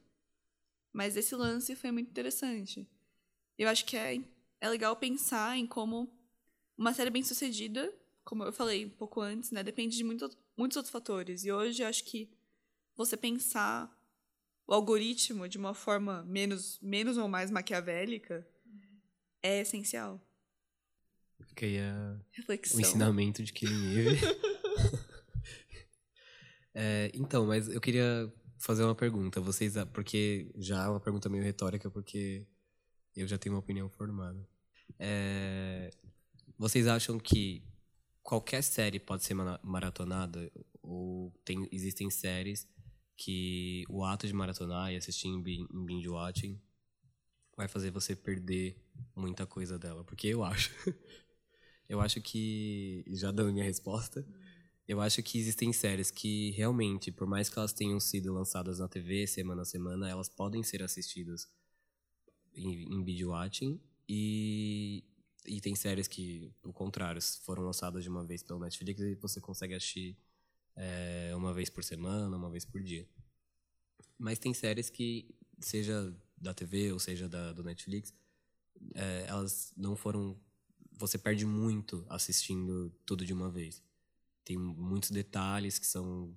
Mas 0.93 1.17
esse 1.17 1.35
lance 1.35 1.75
foi 1.75 1.91
muito 1.91 2.11
interessante. 2.11 2.89
Eu 3.59 3.69
acho 3.69 3.85
que 3.85 3.97
é, 3.97 4.23
é 4.61 4.69
legal 4.69 4.95
pensar 4.97 5.57
em 5.57 5.67
como 5.67 6.09
uma 6.77 6.95
série 6.95 7.11
bem 7.11 7.25
sucedida, 7.25 7.93
como 8.29 8.45
eu 8.45 8.53
falei 8.53 8.85
um 8.85 8.91
pouco 8.91 9.23
antes, 9.23 9.51
né, 9.53 9.63
depende 9.63 9.97
de 9.97 10.05
muito, 10.05 10.29
muitos 10.55 10.77
outros 10.77 10.93
fatores. 10.93 11.47
E 11.47 11.51
hoje 11.51 11.83
acho 11.83 12.05
que 12.05 12.31
você 12.95 13.17
pensar 13.17 13.91
o 14.67 14.75
algoritmo 14.75 15.49
de 15.49 15.57
uma 15.57 15.73
forma 15.73 16.23
menos, 16.25 16.79
menos 16.83 17.17
ou 17.17 17.27
mais 17.27 17.51
maquiavélica 17.51 18.47
é 19.43 19.63
essencial. 19.63 20.21
Fica 21.47 21.65
aí 21.65 21.79
a, 21.79 22.21
Reflexão. 22.33 22.77
o 22.77 22.81
ensinamento 22.83 23.43
de 23.43 23.51
Killing 23.51 23.97
Eve. 23.97 24.21
é, 26.75 27.11
então, 27.15 27.47
mas 27.47 27.67
eu 27.67 27.81
queria 27.81 28.31
fazer 28.59 28.85
uma 28.85 28.95
pergunta. 28.95 29.41
Vocês, 29.41 29.73
porque 29.95 30.53
já 30.55 30.85
é 30.85 30.89
uma 30.89 31.01
pergunta 31.01 31.31
meio 31.31 31.43
retórica, 31.43 31.91
porque 31.91 32.47
eu 33.17 33.27
já 33.27 33.39
tenho 33.39 33.55
uma 33.55 33.61
opinião 33.61 33.89
formada. 33.89 34.47
É, 34.99 35.89
vocês 36.59 36.87
acham 36.87 37.19
que 37.19 37.65
qualquer 38.29 38.63
série 38.63 39.01
pode 39.01 39.25
ser 39.25 39.33
maratonada? 39.63 40.53
Ou 40.83 41.33
tem, 41.47 41.67
existem 41.73 42.11
séries 42.11 42.69
que 43.17 43.87
o 43.89 44.05
ato 44.05 44.27
de 44.27 44.35
maratonar 44.35 44.93
e 44.93 44.97
assistir 44.97 45.29
em 45.29 45.43
binge 45.43 46.11
watching 46.11 46.61
vai 47.57 47.67
fazer 47.69 47.91
você 47.91 48.15
perder 48.15 48.77
muita 49.17 49.47
coisa 49.47 49.79
dela? 49.79 50.05
Porque 50.05 50.27
eu 50.27 50.45
acho. 50.45 50.71
eu 51.89 52.03
acho 52.03 52.21
que. 52.21 53.03
Já 53.09 53.31
dando 53.31 53.51
minha 53.51 53.65
resposta. 53.65 54.27
Eu 54.87 55.01
acho 55.01 55.23
que 55.23 55.39
existem 55.39 55.73
séries 55.73 56.11
que 56.11 56.51
realmente, 56.51 57.11
por 57.11 57.27
mais 57.27 57.49
que 57.49 57.59
elas 57.59 57.73
tenham 57.73 57.99
sido 57.99 58.35
lançadas 58.35 58.79
na 58.79 58.89
TV 58.89 59.27
semana 59.27 59.63
a 59.63 59.65
semana, 59.65 60.07
elas 60.07 60.29
podem 60.29 60.63
ser 60.63 60.83
assistidas 60.83 61.49
em, 62.55 62.93
em 62.93 63.03
binge 63.03 63.25
watching. 63.25 63.81
E, 64.07 65.03
e 65.47 65.61
tem 65.61 65.75
séries 65.75 66.09
que, 66.09 66.53
o 66.63 66.73
contrário, 66.73 67.21
foram 67.43 67.63
lançadas 67.63 68.03
de 68.03 68.09
uma 68.09 68.25
vez 68.25 68.43
pelo 68.43 68.59
Netflix 68.59 69.01
e 69.01 69.15
você 69.15 69.41
consegue 69.41 69.75
assistir 69.75 70.17
é, 70.77 71.33
uma 71.35 71.53
vez 71.53 71.71
por 71.71 71.83
semana, 71.83 72.37
uma 72.37 72.51
vez 72.51 72.65
por 72.65 72.83
dia. 72.83 73.09
Mas 74.19 74.39
tem 74.39 74.53
séries 74.53 74.91
que, 74.91 75.35
seja 75.59 76.15
da 76.37 76.55
TV 76.55 76.93
ou 76.93 76.99
seja 76.99 77.29
da, 77.29 77.53
do 77.53 77.63
Netflix, 77.63 78.13
é, 78.95 79.27
elas 79.29 79.73
não 79.77 79.97
foram. 79.97 80.39
Você 80.93 81.17
perde 81.19 81.47
muito 81.47 82.05
assistindo 82.09 82.91
tudo 83.07 83.25
de 83.25 83.33
uma 83.33 83.51
vez. 83.51 83.83
Tem 84.45 84.57
muitos 84.57 85.11
detalhes 85.11 85.79
que 85.79 85.87
são 85.87 86.37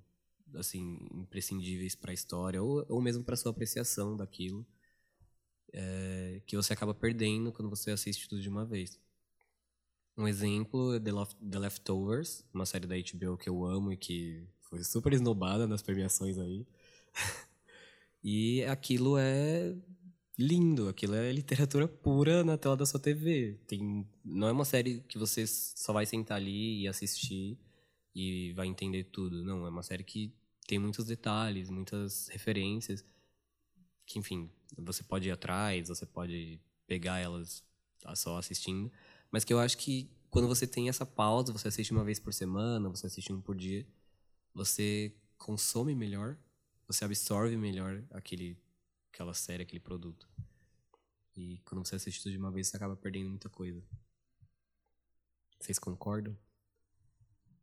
assim 0.55 0.99
imprescindíveis 1.13 1.95
para 1.95 2.11
a 2.11 2.13
história 2.13 2.61
ou, 2.61 2.85
ou 2.89 3.01
mesmo 3.01 3.23
para 3.23 3.37
sua 3.37 3.51
apreciação 3.51 4.17
daquilo 4.17 4.65
é, 5.73 6.41
que 6.45 6.55
você 6.55 6.73
acaba 6.73 6.93
perdendo 6.93 7.51
quando 7.51 7.69
você 7.69 7.91
assiste 7.91 8.27
tudo 8.27 8.41
de 8.41 8.49
uma 8.49 8.65
vez. 8.65 8.99
Um 10.17 10.27
exemplo 10.27 10.93
é 10.93 10.99
The, 10.99 11.11
The 11.49 11.59
Leftovers, 11.59 12.43
uma 12.53 12.65
série 12.65 12.87
da 12.87 12.95
HBO 12.95 13.37
que 13.37 13.49
eu 13.49 13.65
amo 13.65 13.91
e 13.91 13.97
que 13.97 14.47
foi 14.69 14.83
super 14.83 15.13
esnobada 15.13 15.67
nas 15.67 15.81
premiações 15.81 16.37
aí. 16.37 16.65
e 18.23 18.63
aquilo 18.65 19.17
é 19.17 19.75
lindo, 20.37 20.89
aquilo 20.89 21.15
é 21.15 21.31
literatura 21.31 21.87
pura 21.87 22.43
na 22.43 22.57
tela 22.57 22.75
da 22.75 22.85
sua 22.85 22.99
TV. 22.99 23.59
Tem, 23.67 24.07
não 24.23 24.47
é 24.47 24.51
uma 24.51 24.65
série 24.65 25.01
que 25.07 25.17
você 25.17 25.45
só 25.47 25.93
vai 25.93 26.05
sentar 26.05 26.37
ali 26.37 26.81
e 26.81 26.87
assistir 26.87 27.57
e 28.13 28.53
vai 28.53 28.67
entender 28.67 29.05
tudo. 29.05 29.43
Não, 29.43 29.65
é 29.65 29.69
uma 29.69 29.83
série 29.83 30.03
que 30.03 30.33
tem 30.67 30.79
muitos 30.79 31.05
detalhes, 31.05 31.69
muitas 31.69 32.27
referências, 32.29 33.03
que 34.05 34.19
enfim, 34.19 34.49
você 34.77 35.03
pode 35.03 35.27
ir 35.27 35.31
atrás, 35.31 35.87
você 35.87 36.05
pode 36.05 36.59
pegar 36.87 37.19
elas 37.19 37.63
só 38.15 38.37
assistindo, 38.37 38.91
mas 39.31 39.43
que 39.43 39.53
eu 39.53 39.59
acho 39.59 39.77
que 39.77 40.09
quando 40.29 40.47
você 40.47 40.65
tem 40.65 40.89
essa 40.89 41.05
pausa, 41.05 41.51
você 41.51 41.67
assiste 41.67 41.91
uma 41.91 42.03
vez 42.03 42.19
por 42.19 42.33
semana, 42.33 42.89
você 42.89 43.07
assiste 43.07 43.33
um 43.33 43.41
por 43.41 43.55
dia, 43.55 43.85
você 44.53 45.15
consome 45.37 45.93
melhor, 45.93 46.37
você 46.87 47.05
absorve 47.05 47.57
melhor 47.57 48.03
aquele 48.11 48.57
aquela 49.13 49.33
série, 49.33 49.63
aquele 49.63 49.79
produto. 49.79 50.27
E 51.35 51.59
quando 51.65 51.85
você 51.85 51.95
assiste 51.95 52.23
tudo 52.23 52.31
de 52.31 52.37
uma 52.37 52.51
vez, 52.51 52.67
você 52.67 52.77
acaba 52.77 52.95
perdendo 52.95 53.29
muita 53.29 53.49
coisa. 53.49 53.83
Vocês 55.59 55.77
concordam? 55.77 56.37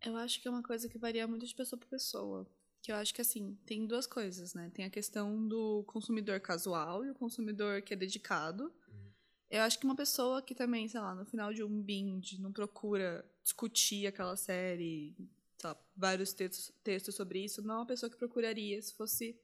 Eu 0.01 0.17
acho 0.17 0.41
que 0.41 0.47
é 0.47 0.51
uma 0.51 0.63
coisa 0.63 0.89
que 0.89 0.99
varia 0.99 1.27
muito 1.27 1.47
de 1.47 1.55
pessoa 1.55 1.79
para 1.79 1.89
pessoa. 1.89 2.47
Que 2.89 2.93
eu 2.93 2.97
acho 2.97 3.13
que, 3.13 3.21
assim, 3.21 3.55
tem 3.67 3.87
duas 3.87 4.07
coisas, 4.07 4.55
né? 4.55 4.71
Tem 4.73 4.83
a 4.83 4.89
questão 4.89 5.47
do 5.47 5.85
consumidor 5.87 6.41
casual 6.41 7.05
e 7.05 7.11
o 7.11 7.15
consumidor 7.15 7.83
que 7.83 7.93
é 7.93 7.97
dedicado. 7.99 8.73
Uhum. 8.89 9.13
Eu 9.51 9.61
acho 9.61 9.79
que 9.79 9.85
uma 9.85 9.95
pessoa 9.95 10.41
que 10.41 10.55
também, 10.55 10.89
sei 10.89 10.99
lá, 10.99 11.15
no 11.15 11.27
final 11.27 11.53
de 11.53 11.63
um 11.63 11.83
binge 11.83 12.41
não 12.41 12.51
procura 12.51 13.31
discutir 13.43 14.07
aquela 14.07 14.37
série, 14.37 15.15
sei 15.59 15.69
lá, 15.69 15.77
vários 15.95 16.33
textos, 16.33 16.73
textos 16.83 17.15
sobre 17.15 17.45
isso, 17.45 17.61
não 17.61 17.75
é 17.75 17.79
uma 17.81 17.87
pessoa 17.87 18.09
que 18.09 18.17
procuraria 18.17 18.81
se 18.81 18.95
fosse 18.95 19.39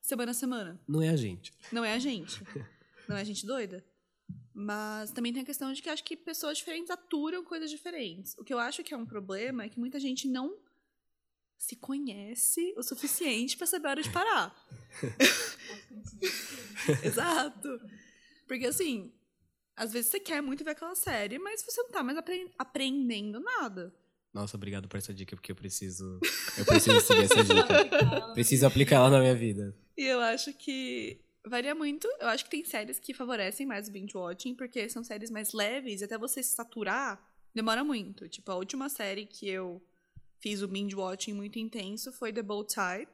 semana 0.00 0.30
a 0.30 0.34
semana. 0.34 0.80
Não 0.86 1.02
é 1.02 1.08
a 1.08 1.16
gente. 1.16 1.52
Não 1.72 1.84
é 1.84 1.94
a 1.94 1.98
gente. 1.98 2.44
Não 3.08 3.16
é 3.16 3.22
a 3.22 3.24
gente 3.24 3.44
doida. 3.44 3.84
Mas 4.52 5.10
também 5.10 5.32
tem 5.32 5.42
a 5.42 5.44
questão 5.44 5.72
de 5.72 5.82
que 5.82 5.88
acho 5.88 6.04
que 6.04 6.16
pessoas 6.16 6.58
diferentes 6.58 6.92
aturam 6.92 7.42
coisas 7.42 7.68
diferentes. 7.68 8.38
O 8.38 8.44
que 8.44 8.54
eu 8.54 8.58
acho 8.60 8.84
que 8.84 8.94
é 8.94 8.96
um 8.96 9.04
problema 9.04 9.64
é 9.64 9.68
que 9.68 9.80
muita 9.80 9.98
gente 9.98 10.28
não 10.28 10.62
se 11.64 11.76
conhece 11.76 12.74
o 12.76 12.82
suficiente 12.82 13.56
para 13.56 13.66
saber 13.66 13.86
a 13.86 13.90
hora 13.90 14.02
de 14.02 14.10
parar. 14.10 14.54
Exato. 17.02 17.80
Porque 18.46 18.66
assim, 18.66 19.10
às 19.74 19.92
vezes 19.92 20.10
você 20.10 20.20
quer 20.20 20.42
muito 20.42 20.62
ver 20.62 20.72
aquela 20.72 20.94
série, 20.94 21.38
mas 21.38 21.62
você 21.62 21.82
não 21.82 21.90
tá 21.90 22.02
mais 22.02 22.18
apre 22.18 22.52
aprendendo 22.58 23.40
nada. 23.40 23.94
Nossa, 24.32 24.58
obrigado 24.58 24.88
por 24.88 24.98
essa 24.98 25.14
dica, 25.14 25.34
porque 25.34 25.52
eu 25.52 25.56
preciso. 25.56 26.20
Eu 26.58 26.66
preciso 26.66 27.00
seguir 27.00 27.24
essa 27.24 27.42
dica. 27.42 28.32
preciso 28.34 28.66
aplicá-la 28.66 29.08
na 29.08 29.20
minha 29.20 29.34
vida. 29.34 29.74
E 29.96 30.04
eu 30.04 30.20
acho 30.20 30.52
que 30.52 31.18
varia 31.46 31.74
muito. 31.74 32.06
Eu 32.20 32.28
acho 32.28 32.44
que 32.44 32.50
tem 32.50 32.64
séries 32.64 32.98
que 32.98 33.14
favorecem 33.14 33.64
mais 33.64 33.88
o 33.88 33.92
binge 33.92 34.14
watching, 34.14 34.54
porque 34.54 34.86
são 34.90 35.02
séries 35.02 35.30
mais 35.30 35.54
leves, 35.54 36.02
e 36.02 36.04
até 36.04 36.18
você 36.18 36.42
se 36.42 36.54
saturar 36.54 37.26
demora 37.54 37.82
muito. 37.82 38.28
Tipo, 38.28 38.52
a 38.52 38.56
última 38.56 38.90
série 38.90 39.24
que 39.24 39.48
eu 39.48 39.82
fiz 40.44 40.60
o 40.60 40.68
binge 40.68 40.94
watching 40.94 41.32
muito 41.32 41.58
intenso 41.58 42.12
foi 42.12 42.30
The 42.30 42.42
Bold 42.42 42.68
Type, 42.68 43.10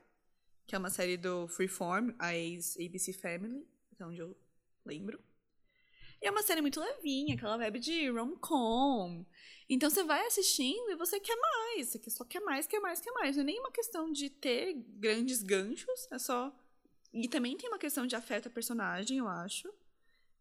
que 0.66 0.74
é 0.74 0.78
uma 0.78 0.90
série 0.90 1.16
do 1.16 1.46
Freeform, 1.46 2.10
a 2.18 2.34
ex-ABC 2.34 3.12
Family, 3.12 3.64
até 3.92 4.04
onde 4.04 4.18
eu 4.18 4.36
lembro. 4.84 5.22
E 6.20 6.26
é 6.26 6.30
uma 6.32 6.42
série 6.42 6.60
muito 6.60 6.80
levinha, 6.80 7.36
aquela 7.36 7.56
vibe 7.56 7.78
de 7.78 8.10
rom-com. 8.10 9.24
Então 9.68 9.88
você 9.88 10.02
vai 10.02 10.26
assistindo 10.26 10.90
e 10.90 10.96
você 10.96 11.20
quer 11.20 11.36
mais, 11.36 11.90
você 11.90 12.10
só 12.10 12.24
quer 12.24 12.40
mais, 12.40 12.66
quer 12.66 12.80
mais, 12.80 13.00
quer 13.00 13.12
mais. 13.12 13.36
Não 13.36 13.44
é 13.44 13.46
nem 13.46 13.60
uma 13.60 13.70
questão 13.70 14.10
de 14.10 14.28
ter 14.28 14.74
grandes 14.74 15.40
ganchos, 15.40 16.08
é 16.10 16.18
só. 16.18 16.52
E 17.12 17.28
também 17.28 17.56
tem 17.56 17.68
uma 17.68 17.78
questão 17.78 18.08
de 18.08 18.16
afeto 18.16 18.48
a 18.48 18.50
personagem, 18.50 19.18
eu 19.18 19.28
acho. 19.28 19.72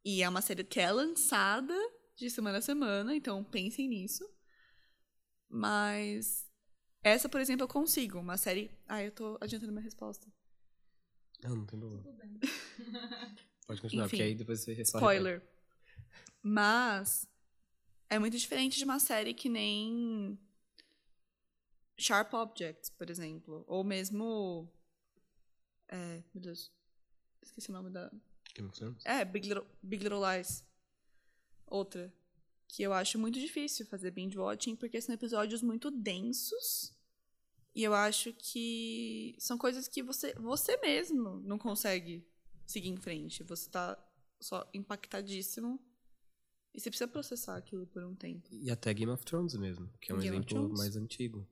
E 0.04 0.24
é 0.24 0.28
uma 0.28 0.42
série 0.42 0.64
que 0.64 0.80
é 0.80 0.92
lançada 0.92 1.76
de 2.16 2.32
semana 2.32 2.58
a 2.58 2.64
semana, 2.64 3.16
então 3.16 3.44
pensem 3.44 3.88
nisso. 3.88 4.28
Mas 5.48 6.49
essa, 7.04 7.30
por 7.30 7.40
exemplo, 7.40 7.64
eu 7.64 7.68
consigo. 7.68 8.20
Uma 8.20 8.38
série. 8.38 8.72
Ah, 8.88 9.04
eu 9.04 9.12
tô 9.12 9.38
adiantando 9.42 9.72
minha 9.72 9.84
resposta. 9.84 10.28
Não, 11.44 11.56
não 11.56 11.66
tem 11.66 11.80
problema. 11.80 12.04
Pode 13.66 13.82
continuar, 13.82 14.06
Enfim, 14.06 14.18
porque 14.18 14.24
aí 14.24 14.36
depois 14.36 14.62
você 14.62 14.74
responde. 14.74 15.04
Spoiler. 15.04 15.44
Mas 16.42 17.28
é 18.10 18.18
muito 18.18 18.38
diferente 18.38 18.78
de 18.78 18.84
uma 18.84 19.00
série 19.00 19.34
que 19.34 19.48
nem 19.48 20.40
Sharp 21.98 22.34
Objects, 22.34 22.90
por 22.90 23.10
exemplo. 23.10 23.64
Ou 23.68 23.84
mesmo. 23.84 24.72
É, 25.88 26.24
meu 26.34 26.42
Deus. 26.42 26.72
Esqueci 27.42 27.70
o 27.70 27.74
nome 27.74 27.90
da. 27.90 28.12
Game 28.56 28.68
of 28.68 28.78
Thrones? 28.78 29.06
É, 29.06 29.24
Big 29.24 29.48
Little, 29.48 29.68
Big 29.82 30.04
Little 30.04 30.20
Lies. 30.20 30.66
Outra. 31.68 32.12
Que 32.70 32.84
eu 32.84 32.94
acho 32.94 33.20
muito 33.20 33.38
difícil 33.40 33.86
fazer 33.86 34.12
binge 34.12 34.38
watching, 34.38 34.76
porque 34.76 35.02
são 35.02 35.14
episódios 35.14 35.62
muito 35.62 35.92
densos. 35.92 36.94
E 37.76 37.84
eu 37.84 37.94
acho 37.94 38.32
que 38.34 39.36
são 39.40 39.58
coisas 39.58 39.88
que 39.88 40.02
você, 40.02 40.34
você 40.36 40.78
mesmo 40.78 41.40
não 41.42 41.58
consegue 41.58 42.26
seguir 42.66 42.90
em 42.90 42.98
frente. 42.98 43.44
Você 43.44 43.70
tá 43.70 43.98
só 44.40 44.70
impactadíssimo. 44.74 45.80
E 46.74 46.80
você 46.80 46.90
precisa 46.90 47.08
processar 47.08 47.58
aquilo 47.58 47.88
por 47.88 48.04
um 48.04 48.16
tempo. 48.16 48.48
E 48.52 48.70
até 48.70 48.94
Game 48.94 49.12
of 49.12 49.26
Thrones 49.26 49.56
mesmo, 49.56 49.90
que 50.00 50.12
é 50.12 50.16
um 50.16 50.20
Game 50.20 50.38
exemplo 50.38 50.70
mais 50.78 50.96
antigo. 50.96 51.48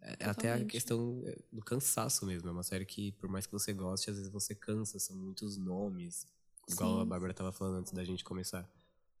É 0.00 0.16
é 0.20 0.24
até 0.24 0.52
a 0.52 0.64
questão 0.64 1.22
é, 1.26 1.36
do 1.52 1.60
cansaço 1.60 2.24
mesmo. 2.24 2.48
É 2.48 2.52
uma 2.52 2.62
série 2.62 2.86
que, 2.86 3.12
por 3.12 3.28
mais 3.28 3.44
que 3.44 3.52
você 3.52 3.72
goste, 3.72 4.08
às 4.08 4.16
vezes 4.16 4.32
você 4.32 4.54
cansa, 4.54 4.98
são 4.98 5.16
muitos 5.16 5.58
nomes. 5.58 6.26
Igual 6.68 6.96
Sim. 6.96 7.02
a 7.02 7.04
Bárbara 7.04 7.32
estava 7.32 7.52
falando 7.52 7.78
antes 7.78 7.92
da 7.92 8.04
gente 8.04 8.24
começar. 8.24 8.68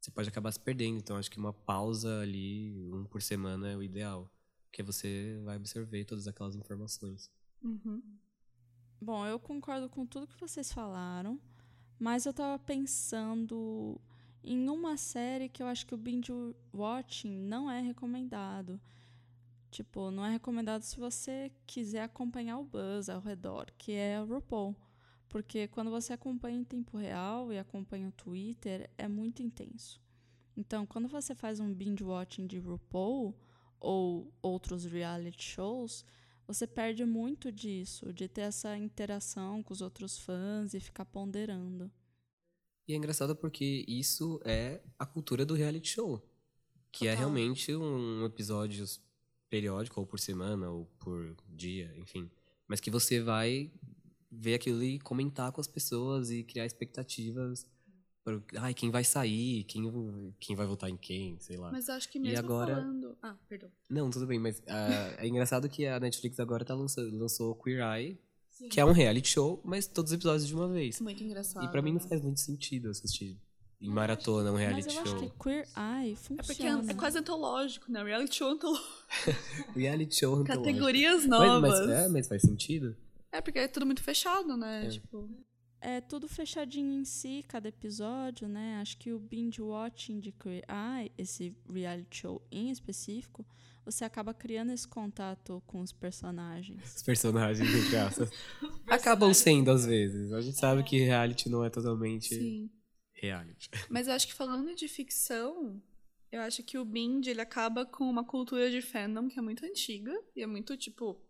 Você 0.06 0.12
pode 0.12 0.28
acabar 0.28 0.52
se 0.52 0.60
perdendo. 0.60 0.98
Então, 0.98 1.16
acho 1.16 1.28
que 1.28 1.36
uma 1.36 1.52
pausa 1.52 2.20
ali, 2.20 2.88
um 2.92 3.04
por 3.04 3.20
semana, 3.20 3.72
é 3.72 3.76
o 3.76 3.82
ideal. 3.82 4.30
Porque 4.62 4.80
você 4.80 5.36
vai 5.44 5.56
absorver 5.56 6.04
todas 6.04 6.28
aquelas 6.28 6.54
informações. 6.54 7.28
Uhum. 7.60 8.00
Bom, 9.00 9.26
eu 9.26 9.36
concordo 9.40 9.88
com 9.88 10.06
tudo 10.06 10.28
que 10.28 10.38
vocês 10.38 10.72
falaram, 10.72 11.40
mas 11.98 12.24
eu 12.24 12.32
tava 12.32 12.56
pensando 12.56 14.00
em 14.44 14.68
uma 14.68 14.96
série 14.96 15.48
que 15.48 15.60
eu 15.60 15.66
acho 15.66 15.84
que 15.84 15.94
o 15.94 15.98
binge 15.98 16.32
watching 16.72 17.36
não 17.36 17.68
é 17.68 17.80
recomendado. 17.80 18.80
Tipo, 19.72 20.12
não 20.12 20.24
é 20.24 20.30
recomendado 20.30 20.82
se 20.82 21.00
você 21.00 21.50
quiser 21.66 22.04
acompanhar 22.04 22.58
o 22.58 22.64
buzz 22.64 23.08
ao 23.08 23.20
redor, 23.20 23.72
que 23.76 23.90
é 23.90 24.22
o 24.22 24.24
RuPaul. 24.24 24.76
Porque 25.28 25.68
quando 25.68 25.90
você 25.90 26.12
acompanha 26.12 26.58
em 26.58 26.64
tempo 26.64 26.96
real 26.96 27.52
e 27.52 27.58
acompanha 27.58 28.08
o 28.08 28.12
Twitter, 28.12 28.88
é 28.96 29.08
muito 29.08 29.42
intenso. 29.42 30.00
Então, 30.56 30.86
quando 30.86 31.08
você 31.08 31.34
faz 31.34 31.60
um 31.60 31.72
binge 31.72 32.02
watching 32.02 32.46
de 32.46 32.58
RuPaul 32.58 33.34
ou 33.78 34.32
outros 34.40 34.84
reality 34.84 35.42
shows, 35.42 36.04
você 36.46 36.66
perde 36.66 37.04
muito 37.04 37.50
disso, 37.50 38.12
de 38.12 38.28
ter 38.28 38.42
essa 38.42 38.76
interação 38.78 39.62
com 39.62 39.72
os 39.72 39.82
outros 39.82 40.18
fãs 40.18 40.72
e 40.74 40.80
ficar 40.80 41.04
ponderando. 41.04 41.90
E 42.88 42.92
é 42.92 42.96
engraçado 42.96 43.34
porque 43.34 43.84
isso 43.88 44.40
é 44.44 44.80
a 44.98 45.04
cultura 45.04 45.44
do 45.44 45.54
reality 45.54 45.88
show. 45.88 46.22
Que 46.92 47.08
é 47.08 47.10
Total. 47.10 47.18
realmente 47.18 47.74
um 47.74 48.24
episódio 48.24 48.86
periódico, 49.50 50.00
ou 50.00 50.06
por 50.06 50.20
semana, 50.20 50.70
ou 50.70 50.86
por 50.98 51.36
dia, 51.48 51.92
enfim. 51.96 52.30
Mas 52.66 52.80
que 52.80 52.90
você 52.90 53.20
vai 53.20 53.72
ver 54.30 54.54
aquilo 54.54 54.82
e 54.82 54.98
comentar 55.00 55.52
com 55.52 55.60
as 55.60 55.66
pessoas 55.66 56.30
e 56.30 56.42
criar 56.42 56.66
expectativas. 56.66 57.66
Para, 58.24 58.42
ai, 58.56 58.74
quem 58.74 58.90
vai 58.90 59.04
sair, 59.04 59.62
quem, 59.64 59.84
quem 60.40 60.56
vai 60.56 60.66
votar 60.66 60.90
em 60.90 60.96
quem, 60.96 61.38
sei 61.38 61.56
lá. 61.56 61.70
Mas 61.70 61.88
acho 61.88 62.08
que 62.10 62.18
mesmo 62.18 62.38
agora- 62.44 62.74
falando. 62.74 63.16
Ah, 63.22 63.36
perdão. 63.48 63.70
Não, 63.88 64.10
tudo 64.10 64.26
bem, 64.26 64.38
mas 64.38 64.60
ah, 64.66 65.14
é 65.18 65.28
engraçado 65.28 65.68
que 65.68 65.86
a 65.86 66.00
Netflix 66.00 66.40
agora 66.40 66.64
tá 66.64 66.74
lançando, 66.74 67.16
lançou 67.16 67.54
Queer 67.54 67.80
Eye, 67.84 68.18
que 68.70 68.80
é 68.80 68.84
um 68.84 68.90
reality 68.90 69.28
show, 69.28 69.60
mas 69.64 69.86
todos 69.86 70.10
os 70.10 70.16
episódios 70.16 70.48
de 70.48 70.54
uma 70.56 70.66
vez. 70.68 71.00
Muito 71.00 71.22
engraçado. 71.22 71.64
E 71.64 71.68
pra 71.70 71.80
mim 71.80 71.92
não 71.92 72.00
faz 72.00 72.20
muito 72.20 72.40
sentido 72.40 72.88
assistir 72.90 73.38
em 73.80 73.90
maratona 73.90 74.50
um 74.50 74.54
Mas 74.54 74.62
reality 74.62 74.96
eu 74.96 75.02
acho 75.02 75.10
show. 75.12 75.20
que 75.30 75.38
Queer 75.44 75.68
Eye 75.76 76.12
É 76.12 76.16
funciona. 76.16 76.42
porque 76.44 76.62
é, 76.64 76.92
é 76.92 76.94
quase 76.94 77.18
antológico, 77.18 77.92
né? 77.92 78.02
Reality 78.02 78.34
show 78.34 78.48
antológico. 78.50 78.88
Reality 79.76 80.16
show 80.16 80.34
antológico. 80.34 80.64
Categorias 80.64 81.26
Mas, 81.26 81.28
novas. 81.28 81.80
mas, 81.80 81.88
é, 81.90 82.08
mas 82.08 82.26
faz 82.26 82.42
sentido. 82.42 82.96
É 83.36 83.40
porque 83.40 83.58
é 83.58 83.68
tudo 83.68 83.84
muito 83.84 84.02
fechado, 84.02 84.56
né? 84.56 84.86
É. 84.86 84.88
Tipo. 84.88 85.28
É 85.78 86.00
tudo 86.00 86.26
fechadinho 86.26 87.00
em 87.00 87.04
si, 87.04 87.44
cada 87.46 87.68
episódio, 87.68 88.48
né? 88.48 88.78
Acho 88.80 88.96
que 88.96 89.12
o 89.12 89.18
binge 89.18 89.60
watching 89.60 90.18
de 90.18 90.32
Queer 90.32 90.64
Eye, 90.68 91.12
esse 91.18 91.54
reality 91.68 92.16
show 92.16 92.42
em 92.50 92.70
específico, 92.70 93.46
você 93.84 94.04
acaba 94.04 94.32
criando 94.32 94.72
esse 94.72 94.88
contato 94.88 95.62
com 95.66 95.80
os 95.80 95.92
personagens. 95.92 96.96
Os 96.96 97.02
personagens, 97.02 97.68
entre 97.68 97.96
aspas, 97.96 98.30
acabam 98.88 99.32
sendo 99.34 99.70
às 99.70 99.84
vezes. 99.84 100.32
A 100.32 100.40
gente 100.40 100.58
sabe 100.58 100.82
que 100.82 100.98
reality 100.98 101.48
não 101.50 101.62
é 101.62 101.68
totalmente 101.68 102.34
Sim. 102.34 102.70
reality. 103.12 103.68
Mas 103.90 104.08
eu 104.08 104.14
acho 104.14 104.26
que 104.26 104.34
falando 104.34 104.74
de 104.74 104.88
ficção, 104.88 105.80
eu 106.32 106.40
acho 106.40 106.62
que 106.62 106.78
o 106.78 106.84
Binge 106.84 107.30
ele 107.30 107.42
acaba 107.42 107.84
com 107.84 108.04
uma 108.08 108.24
cultura 108.24 108.70
de 108.70 108.80
fandom 108.80 109.28
que 109.28 109.38
é 109.38 109.42
muito 109.42 109.64
antiga 109.64 110.12
e 110.34 110.42
é 110.42 110.46
muito, 110.46 110.76
tipo, 110.76 111.22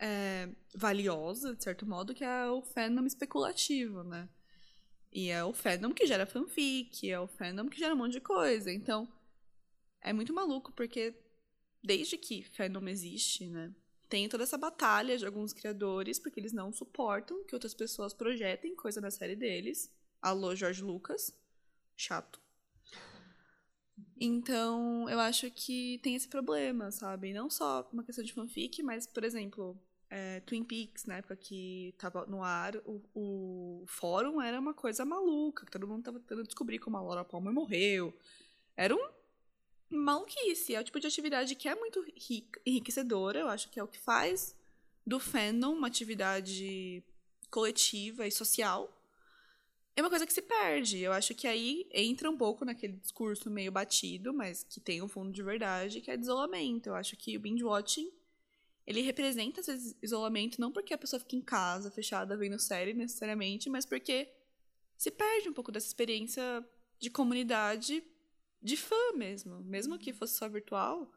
é, 0.00 0.48
valiosa, 0.74 1.54
de 1.54 1.62
certo 1.62 1.86
modo, 1.86 2.14
que 2.14 2.24
é 2.24 2.46
o 2.46 2.62
fandom 2.62 3.04
especulativo, 3.04 4.02
né? 4.02 4.28
E 5.12 5.28
é 5.28 5.44
o 5.44 5.52
fandom 5.52 5.92
que 5.92 6.06
gera 6.06 6.24
fanfic, 6.24 7.10
é 7.10 7.20
o 7.20 7.26
fandom 7.28 7.68
que 7.68 7.78
gera 7.78 7.94
um 7.94 7.98
monte 7.98 8.12
de 8.12 8.20
coisa. 8.20 8.72
Então, 8.72 9.12
é 10.00 10.12
muito 10.12 10.32
maluco, 10.32 10.72
porque 10.72 11.14
desde 11.82 12.16
que 12.16 12.42
fandom 12.42 12.88
existe, 12.88 13.46
né? 13.46 13.74
Tem 14.08 14.28
toda 14.28 14.42
essa 14.42 14.58
batalha 14.58 15.18
de 15.18 15.26
alguns 15.26 15.52
criadores, 15.52 16.18
porque 16.18 16.40
eles 16.40 16.52
não 16.52 16.72
suportam 16.72 17.44
que 17.44 17.54
outras 17.54 17.74
pessoas 17.74 18.14
projetem 18.14 18.74
coisa 18.74 19.00
na 19.00 19.10
série 19.10 19.36
deles. 19.36 19.92
Alô, 20.20 20.54
Jorge 20.54 20.82
Lucas. 20.82 21.32
Chato. 21.96 22.40
Então, 24.18 25.08
eu 25.08 25.20
acho 25.20 25.50
que 25.50 25.98
tem 26.02 26.14
esse 26.14 26.28
problema, 26.28 26.90
sabe? 26.90 27.32
Não 27.32 27.48
só 27.48 27.88
uma 27.92 28.02
questão 28.02 28.24
de 28.24 28.32
fanfic, 28.32 28.82
mas, 28.82 29.06
por 29.06 29.24
exemplo, 29.24 29.80
é, 30.10 30.40
Twin 30.40 30.64
Peaks, 30.64 31.06
na 31.06 31.18
época 31.18 31.36
que 31.36 31.94
tava 31.96 32.26
no 32.26 32.42
ar, 32.42 32.76
o, 32.84 33.00
o 33.14 33.84
fórum 33.86 34.42
era 34.42 34.58
uma 34.58 34.74
coisa 34.74 35.04
maluca, 35.04 35.64
que 35.64 35.70
todo 35.70 35.86
mundo 35.86 36.02
tava 36.02 36.18
tentando 36.18 36.42
descobrir 36.42 36.80
como 36.80 36.96
a 36.96 37.00
Laura 37.00 37.24
Palmer 37.24 37.52
morreu. 37.52 38.12
Era 38.76 38.94
um 38.94 39.08
maluquice. 39.88 40.74
É 40.74 40.80
o 40.80 40.84
tipo 40.84 40.98
de 40.98 41.06
atividade 41.06 41.54
que 41.54 41.68
é 41.68 41.74
muito 41.76 42.04
enriquecedora, 42.66 43.38
eu 43.38 43.48
acho 43.48 43.70
que 43.70 43.78
é 43.78 43.84
o 43.84 43.88
que 43.88 43.98
faz 43.98 44.56
do 45.06 45.20
fandom 45.20 45.72
uma 45.72 45.86
atividade 45.86 47.02
coletiva 47.48 48.26
e 48.26 48.32
social. 48.32 48.96
é 49.96 50.02
uma 50.02 50.10
coisa 50.10 50.26
que 50.26 50.32
se 50.32 50.42
perde. 50.42 50.98
Eu 50.98 51.12
acho 51.12 51.34
que 51.34 51.46
aí 51.46 51.88
entra 51.92 52.28
um 52.30 52.36
pouco 52.36 52.64
naquele 52.64 52.94
discurso 52.94 53.50
meio 53.50 53.70
batido, 53.70 54.32
mas 54.34 54.64
que 54.64 54.80
tem 54.80 55.02
um 55.02 55.08
fundo 55.08 55.32
de 55.32 55.42
verdade, 55.42 56.00
que 56.00 56.10
é 56.10 56.16
de 56.16 56.22
isolamento. 56.22 56.88
Eu 56.88 56.94
acho 56.96 57.16
que 57.16 57.36
o 57.36 57.40
binge 57.40 57.64
watching 57.64 58.10
ele 58.90 59.02
representa 59.02 59.60
esse 59.60 59.96
isolamento 60.02 60.60
não 60.60 60.72
porque 60.72 60.92
a 60.92 60.98
pessoa 60.98 61.20
fica 61.20 61.36
em 61.36 61.40
casa, 61.40 61.92
fechada, 61.92 62.36
vendo 62.36 62.58
série 62.58 62.92
necessariamente, 62.92 63.70
mas 63.70 63.86
porque 63.86 64.28
se 64.98 65.12
perde 65.12 65.48
um 65.48 65.52
pouco 65.52 65.70
dessa 65.70 65.86
experiência 65.86 66.42
de 66.98 67.08
comunidade 67.08 68.02
de 68.60 68.76
fã 68.76 69.12
mesmo. 69.14 69.60
Mesmo 69.60 69.96
que 69.96 70.12
fosse 70.12 70.36
só 70.36 70.48
virtual. 70.48 71.08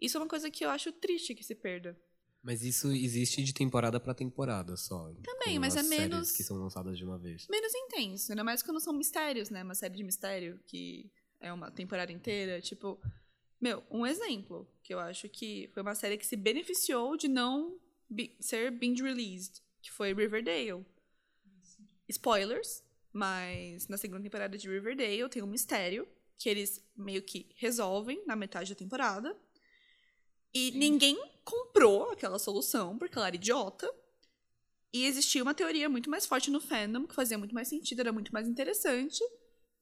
Isso 0.00 0.16
é 0.16 0.20
uma 0.20 0.26
coisa 0.26 0.50
que 0.50 0.64
eu 0.64 0.70
acho 0.70 0.90
triste 0.90 1.34
que 1.34 1.44
se 1.44 1.54
perda. 1.54 1.94
Mas 2.42 2.62
isso 2.62 2.90
existe 2.90 3.44
de 3.44 3.52
temporada 3.52 4.00
para 4.00 4.14
temporada 4.14 4.74
só. 4.74 5.12
Também, 5.22 5.58
mas 5.58 5.76
é 5.76 5.82
menos. 5.82 6.32
que 6.32 6.42
são 6.42 6.56
lançadas 6.56 6.96
de 6.96 7.04
uma 7.04 7.18
vez. 7.18 7.46
Menos 7.50 7.74
intenso. 7.74 8.32
Ainda 8.32 8.42
mais 8.42 8.62
quando 8.62 8.80
são 8.80 8.94
mistérios, 8.94 9.50
né? 9.50 9.62
Uma 9.62 9.74
série 9.74 9.94
de 9.94 10.02
mistério 10.02 10.58
que 10.66 11.12
é 11.38 11.52
uma 11.52 11.70
temporada 11.70 12.10
inteira. 12.10 12.62
Tipo. 12.62 12.98
Meu, 13.60 13.82
um 13.90 14.06
exemplo 14.06 14.70
que 14.82 14.94
eu 14.94 15.00
acho 15.00 15.28
que 15.28 15.68
foi 15.74 15.82
uma 15.82 15.94
série 15.94 16.16
que 16.16 16.26
se 16.26 16.36
beneficiou 16.36 17.16
de 17.16 17.26
não 17.26 17.78
ser 18.40 18.70
binge 18.70 19.02
released, 19.02 19.62
que 19.82 19.90
foi 19.90 20.14
Riverdale. 20.14 20.86
Spoilers, 22.08 22.82
mas 23.12 23.88
na 23.88 23.98
segunda 23.98 24.22
temporada 24.22 24.56
de 24.56 24.68
Riverdale 24.68 25.28
tem 25.28 25.42
um 25.42 25.46
mistério 25.46 26.08
que 26.38 26.48
eles 26.48 26.82
meio 26.96 27.20
que 27.22 27.50
resolvem 27.56 28.24
na 28.26 28.36
metade 28.36 28.70
da 28.70 28.78
temporada. 28.78 29.36
E 30.54 30.70
ninguém 30.70 31.18
comprou 31.44 32.10
aquela 32.10 32.38
solução, 32.38 32.96
porque 32.96 33.18
ela 33.18 33.26
era 33.26 33.36
idiota. 33.36 33.92
E 34.92 35.04
existia 35.04 35.42
uma 35.42 35.52
teoria 35.52 35.88
muito 35.88 36.08
mais 36.08 36.24
forte 36.24 36.50
no 36.50 36.60
fandom, 36.60 37.06
que 37.06 37.14
fazia 37.14 37.36
muito 37.36 37.54
mais 37.54 37.68
sentido, 37.68 38.00
era 38.00 38.12
muito 38.12 38.32
mais 38.32 38.48
interessante, 38.48 39.22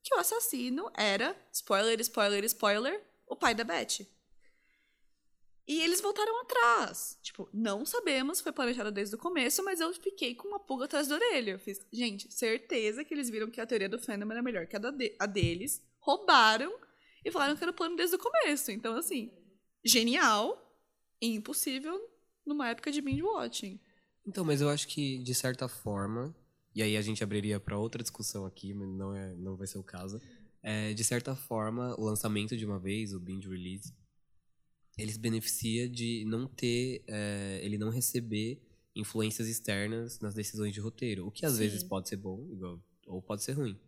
que 0.03 0.15
o 0.15 0.19
assassino 0.19 0.91
era, 0.95 1.37
spoiler, 1.53 2.01
spoiler, 2.01 2.45
spoiler, 2.45 3.06
o 3.27 3.37
pai 3.37 3.55
da 3.55 3.65
Beth. 3.65 4.07
E 5.69 5.83
eles 5.83 6.01
voltaram 6.01 6.41
atrás. 6.43 7.19
Tipo, 7.23 7.49
não 7.53 7.85
sabemos, 7.85 8.41
foi 8.41 8.53
planejado 8.53 8.93
desde 8.93 9.17
o 9.17 9.19
começo, 9.19 9.65
mas 9.65 9.81
eu 9.81 9.93
fiquei 9.93 10.35
com 10.35 10.47
uma 10.47 10.61
pulga 10.61 10.85
atrás 10.85 11.09
da 11.09 11.17
orelha. 11.17 11.53
Eu 11.53 11.59
fiz, 11.59 11.85
gente, 11.93 12.33
certeza 12.33 13.05
que 13.05 13.13
eles 13.13 13.29
viram 13.29 13.51
que 13.51 13.61
a 13.61 13.67
teoria 13.67 13.89
do 13.89 13.99
fandom 13.99 14.31
era 14.31 14.43
melhor 14.43 14.67
que 14.67 14.77
a, 14.77 14.79
de 14.79 15.17
a 15.19 15.27
deles, 15.27 15.83
roubaram 15.99 16.73
e 17.25 17.33
falaram 17.33 17.57
que 17.57 17.65
era 17.65 17.73
o 17.73 17.75
plano 17.75 17.97
desde 17.97 18.15
o 18.15 18.19
começo. 18.19 18.71
Então, 18.71 18.97
assim, 18.97 19.33
genial, 19.85 20.57
impossível 21.21 22.01
numa 22.47 22.69
época 22.69 22.93
de 22.93 23.01
binge 23.01 23.23
watching. 23.23 23.81
Então, 24.25 24.45
mas 24.45 24.61
eu 24.61 24.69
acho 24.69 24.87
que 24.87 25.19
de 25.19 25.35
certa 25.35 25.67
forma, 25.67 26.35
e 26.75 26.83
aí 26.83 26.97
a 26.97 27.03
gente 27.03 27.25
abriria 27.25 27.59
para 27.59 27.77
outra 27.77 28.03
discussão 28.03 28.47
aqui, 28.47 28.73
mas 28.73 28.89
não 28.89 29.13
é, 29.15 29.35
não 29.35 29.57
vai 29.57 29.67
ser 29.67 29.79
o 29.79 29.83
caso. 29.83 30.21
É, 30.69 30.93
de 30.93 31.05
certa 31.05 31.37
forma, 31.37 31.95
o 31.97 32.05
lançamento 32.05 32.57
de 32.57 32.67
uma 32.67 32.77
vez, 32.77 33.15
o 33.15 33.21
binge 33.21 33.49
release, 33.49 33.95
ele 34.99 35.13
se 35.13 35.19
beneficia 35.19 35.89
de 35.89 36.25
não 36.27 36.49
ter, 36.49 37.05
é, 37.07 37.61
ele 37.63 37.79
não 37.79 37.89
receber 37.89 38.61
influências 38.93 39.47
externas 39.47 40.19
nas 40.19 40.35
decisões 40.35 40.75
de 40.75 40.81
roteiro, 40.81 41.25
o 41.25 41.31
que 41.31 41.47
às 41.47 41.53
Sim. 41.53 41.59
vezes 41.61 41.85
pode 41.85 42.09
ser 42.09 42.17
bom, 42.17 42.45
ou 43.07 43.23
pode 43.23 43.45
ser 43.45 43.53
ruim. 43.53 43.79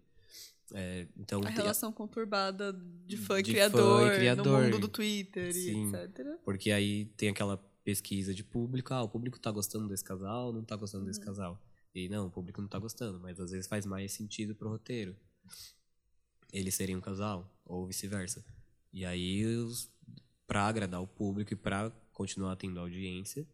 É, 0.72 1.08
então, 1.16 1.40
a 1.44 1.48
relação 1.48 1.90
conturbada 1.90 2.72
de 3.04 3.16
fã, 3.16 3.42
de 3.42 3.50
criador, 3.50 4.06
fã 4.06 4.14
e 4.14 4.16
criador 4.16 4.58
no 4.58 4.64
mundo 4.66 4.78
do 4.78 4.86
Twitter 4.86 5.52
Sim, 5.52 5.90
e 5.90 5.96
etc. 5.96 6.26
Porque 6.44 6.70
aí 6.70 7.06
tem 7.16 7.30
aquela 7.30 7.56
pesquisa 7.82 8.32
de 8.32 8.44
público, 8.44 8.94
ah, 8.94 9.02
o 9.02 9.08
público 9.08 9.40
tá 9.40 9.50
gostando 9.50 9.88
desse 9.88 10.04
casal, 10.04 10.52
não 10.52 10.62
tá 10.62 10.76
gostando 10.76 11.06
desse 11.06 11.18
uhum. 11.18 11.26
casal. 11.26 11.60
E 11.92 12.08
não, 12.08 12.28
o 12.28 12.30
público 12.30 12.60
não 12.60 12.68
tá 12.68 12.78
gostando, 12.78 13.18
mas 13.18 13.40
às 13.40 13.50
vezes 13.50 13.66
faz 13.66 13.84
mais 13.84 14.12
sentido 14.12 14.54
pro 14.54 14.68
roteiro. 14.68 15.16
Eles 16.52 16.74
serem 16.74 16.96
um 16.96 17.00
casal, 17.00 17.50
ou 17.64 17.87
vice-versa. 17.87 18.44
E 18.92 19.04
aí, 19.04 19.44
os, 19.44 19.90
pra 20.46 20.66
agradar 20.66 21.02
o 21.02 21.06
público 21.06 21.52
e 21.52 21.56
pra 21.56 21.90
continuar 22.12 22.56
tendo 22.56 22.80
audiência, 22.80 23.46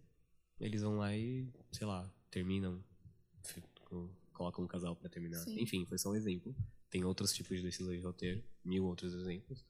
eles 0.61 0.83
vão 0.83 0.99
lá 0.99 1.15
e, 1.17 1.49
sei 1.73 1.87
lá, 1.87 2.11
terminam, 2.31 2.83
colocam 4.33 4.65
um 4.65 4.69
casal 4.69 4.95
para 4.97 5.09
terminar. 5.09 5.39
Sim. 5.39 5.61
Enfim, 5.61 5.85
foi 5.87 5.99
só 5.99 6.11
um 6.11 6.17
exemplo. 6.17 6.55
Tem 6.91 7.05
outros 7.05 7.33
tipos 7.33 7.57
de 7.57 7.63
decisões 7.63 7.99
de 7.99 8.05
roteiro, 8.05 8.43
mil 8.65 8.85
outros 8.85 9.15
exemplos. 9.15 9.65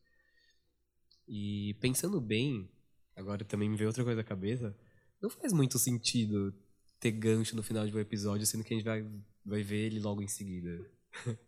E 1.26 1.74
pensando 1.80 2.20
bem, 2.20 2.68
agora 3.16 3.44
também 3.44 3.68
me 3.68 3.76
veio 3.76 3.88
outra 3.88 4.04
coisa 4.04 4.20
à 4.20 4.24
cabeça, 4.24 4.76
não 5.20 5.30
faz 5.30 5.52
muito 5.52 5.78
sentido 5.78 6.54
ter 7.00 7.12
gancho 7.12 7.56
no 7.56 7.62
final 7.62 7.86
de 7.86 7.96
um 7.96 7.98
episódio, 7.98 8.46
sendo 8.46 8.62
que 8.62 8.74
a 8.74 8.76
gente 8.76 8.84
vai, 8.84 9.06
vai 9.44 9.62
ver 9.62 9.86
ele 9.86 10.00
logo 10.00 10.22
em 10.22 10.28
seguida. 10.28 10.84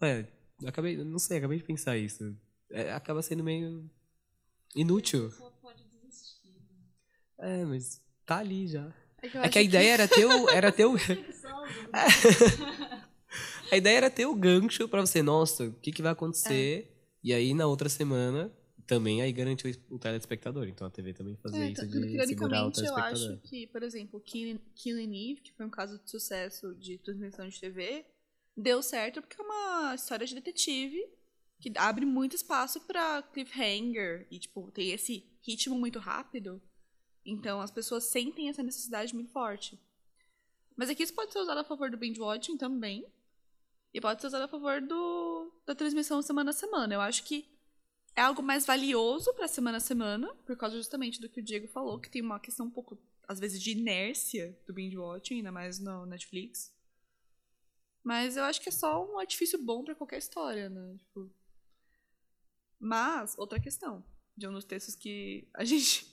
é, 0.00 0.26
acabei, 0.66 0.96
não 0.96 1.18
sei, 1.18 1.38
acabei 1.38 1.58
de 1.58 1.64
pensar 1.64 1.96
isso. 1.96 2.36
É, 2.70 2.92
acaba 2.92 3.22
sendo 3.22 3.42
meio 3.42 3.90
inútil. 4.74 5.30
pode 5.60 5.84
desistir. 5.84 6.62
Né? 7.38 7.62
É, 7.62 7.64
mas 7.64 8.00
tá 8.24 8.38
ali 8.38 8.68
já. 8.68 8.92
É 9.22 9.28
que, 9.28 9.38
é 9.38 9.48
que 9.48 9.58
a 9.58 9.62
ideia 9.62 9.92
era 9.92 10.08
ter 10.08 10.24
o. 10.24 10.48
Era 10.48 10.72
ter 10.72 10.86
o... 10.86 10.94
A 13.70 13.76
ideia 13.76 13.98
era 13.98 14.10
ter 14.10 14.26
o 14.26 14.34
gancho 14.34 14.88
para 14.88 15.00
você, 15.00 15.22
nossa, 15.22 15.64
o 15.64 15.72
que, 15.74 15.92
que 15.92 16.02
vai 16.02 16.12
acontecer? 16.12 16.88
É. 16.88 16.90
E 17.22 17.32
aí, 17.32 17.54
na 17.54 17.66
outra 17.66 17.88
semana, 17.88 18.50
também 18.84 19.22
aí 19.22 19.32
garantiu 19.32 19.70
o 19.88 19.98
telespectador. 19.98 20.66
Então 20.66 20.86
a 20.86 20.90
TV 20.90 21.14
também 21.14 21.36
fazia 21.36 21.64
é, 21.64 21.70
isso 21.70 21.86
de 21.86 22.26
segurar 22.26 22.66
o 22.66 22.72
telespectador. 22.72 23.20
eu 23.20 23.34
acho 23.34 23.38
que, 23.42 23.68
por 23.68 23.84
exemplo, 23.84 24.20
Killing 24.20 25.30
Eve, 25.30 25.40
que 25.40 25.52
foi 25.52 25.64
um 25.64 25.70
caso 25.70 26.00
de 26.02 26.10
sucesso 26.10 26.74
de 26.74 26.98
transmissão 26.98 27.48
de 27.48 27.60
TV, 27.60 28.04
deu 28.60 28.82
certo 28.82 29.20
porque 29.20 29.40
é 29.40 29.44
uma 29.44 29.94
história 29.94 30.26
de 30.26 30.34
detetive 30.34 31.00
que 31.58 31.72
abre 31.76 32.06
muito 32.06 32.34
espaço 32.34 32.80
para 32.80 33.22
cliffhanger 33.22 34.26
e, 34.30 34.38
tipo, 34.38 34.70
tem 34.70 34.90
esse 34.92 35.30
ritmo 35.42 35.78
muito 35.78 35.98
rápido. 35.98 36.60
Então 37.24 37.60
as 37.60 37.70
pessoas 37.70 38.04
sentem 38.04 38.48
essa 38.48 38.62
necessidade 38.62 39.14
muito 39.14 39.30
forte. 39.30 39.78
Mas 40.76 40.88
aqui 40.88 41.02
isso 41.02 41.14
pode 41.14 41.32
ser 41.32 41.40
usado 41.40 41.58
a 41.58 41.64
favor 41.64 41.90
do 41.90 41.98
binge 41.98 42.20
watching 42.20 42.56
também. 42.56 43.06
E 43.92 44.00
pode 44.00 44.20
ser 44.20 44.28
usado 44.28 44.44
a 44.44 44.48
favor 44.48 44.80
do, 44.80 45.52
da 45.66 45.74
transmissão 45.74 46.22
semana 46.22 46.50
a 46.50 46.54
semana. 46.54 46.94
Eu 46.94 47.00
acho 47.00 47.24
que 47.24 47.46
é 48.16 48.22
algo 48.22 48.42
mais 48.42 48.64
valioso 48.64 49.32
para 49.34 49.48
semana 49.48 49.76
a 49.76 49.80
semana, 49.80 50.32
por 50.46 50.56
causa 50.56 50.76
justamente 50.76 51.20
do 51.20 51.28
que 51.28 51.40
o 51.40 51.44
Diego 51.44 51.68
falou, 51.68 52.00
que 52.00 52.10
tem 52.10 52.22
uma 52.22 52.40
questão 52.40 52.66
um 52.66 52.70
pouco, 52.70 52.98
às 53.28 53.38
vezes, 53.38 53.60
de 53.60 53.72
inércia 53.72 54.58
do 54.66 54.72
binge 54.72 54.96
watching, 54.96 55.36
ainda 55.36 55.52
mais 55.52 55.78
no 55.78 56.06
Netflix. 56.06 56.72
Mas 58.02 58.36
eu 58.36 58.44
acho 58.44 58.60
que 58.60 58.68
é 58.68 58.72
só 58.72 59.04
um 59.04 59.18
artifício 59.18 59.62
bom 59.62 59.84
para 59.84 59.94
qualquer 59.94 60.18
história, 60.18 60.68
né? 60.68 60.96
Tipo... 60.98 61.30
Mas, 62.78 63.36
outra 63.38 63.60
questão, 63.60 64.04
de 64.36 64.48
um 64.48 64.52
dos 64.52 64.64
textos 64.64 64.94
que 64.94 65.46
a 65.54 65.64
gente, 65.64 66.06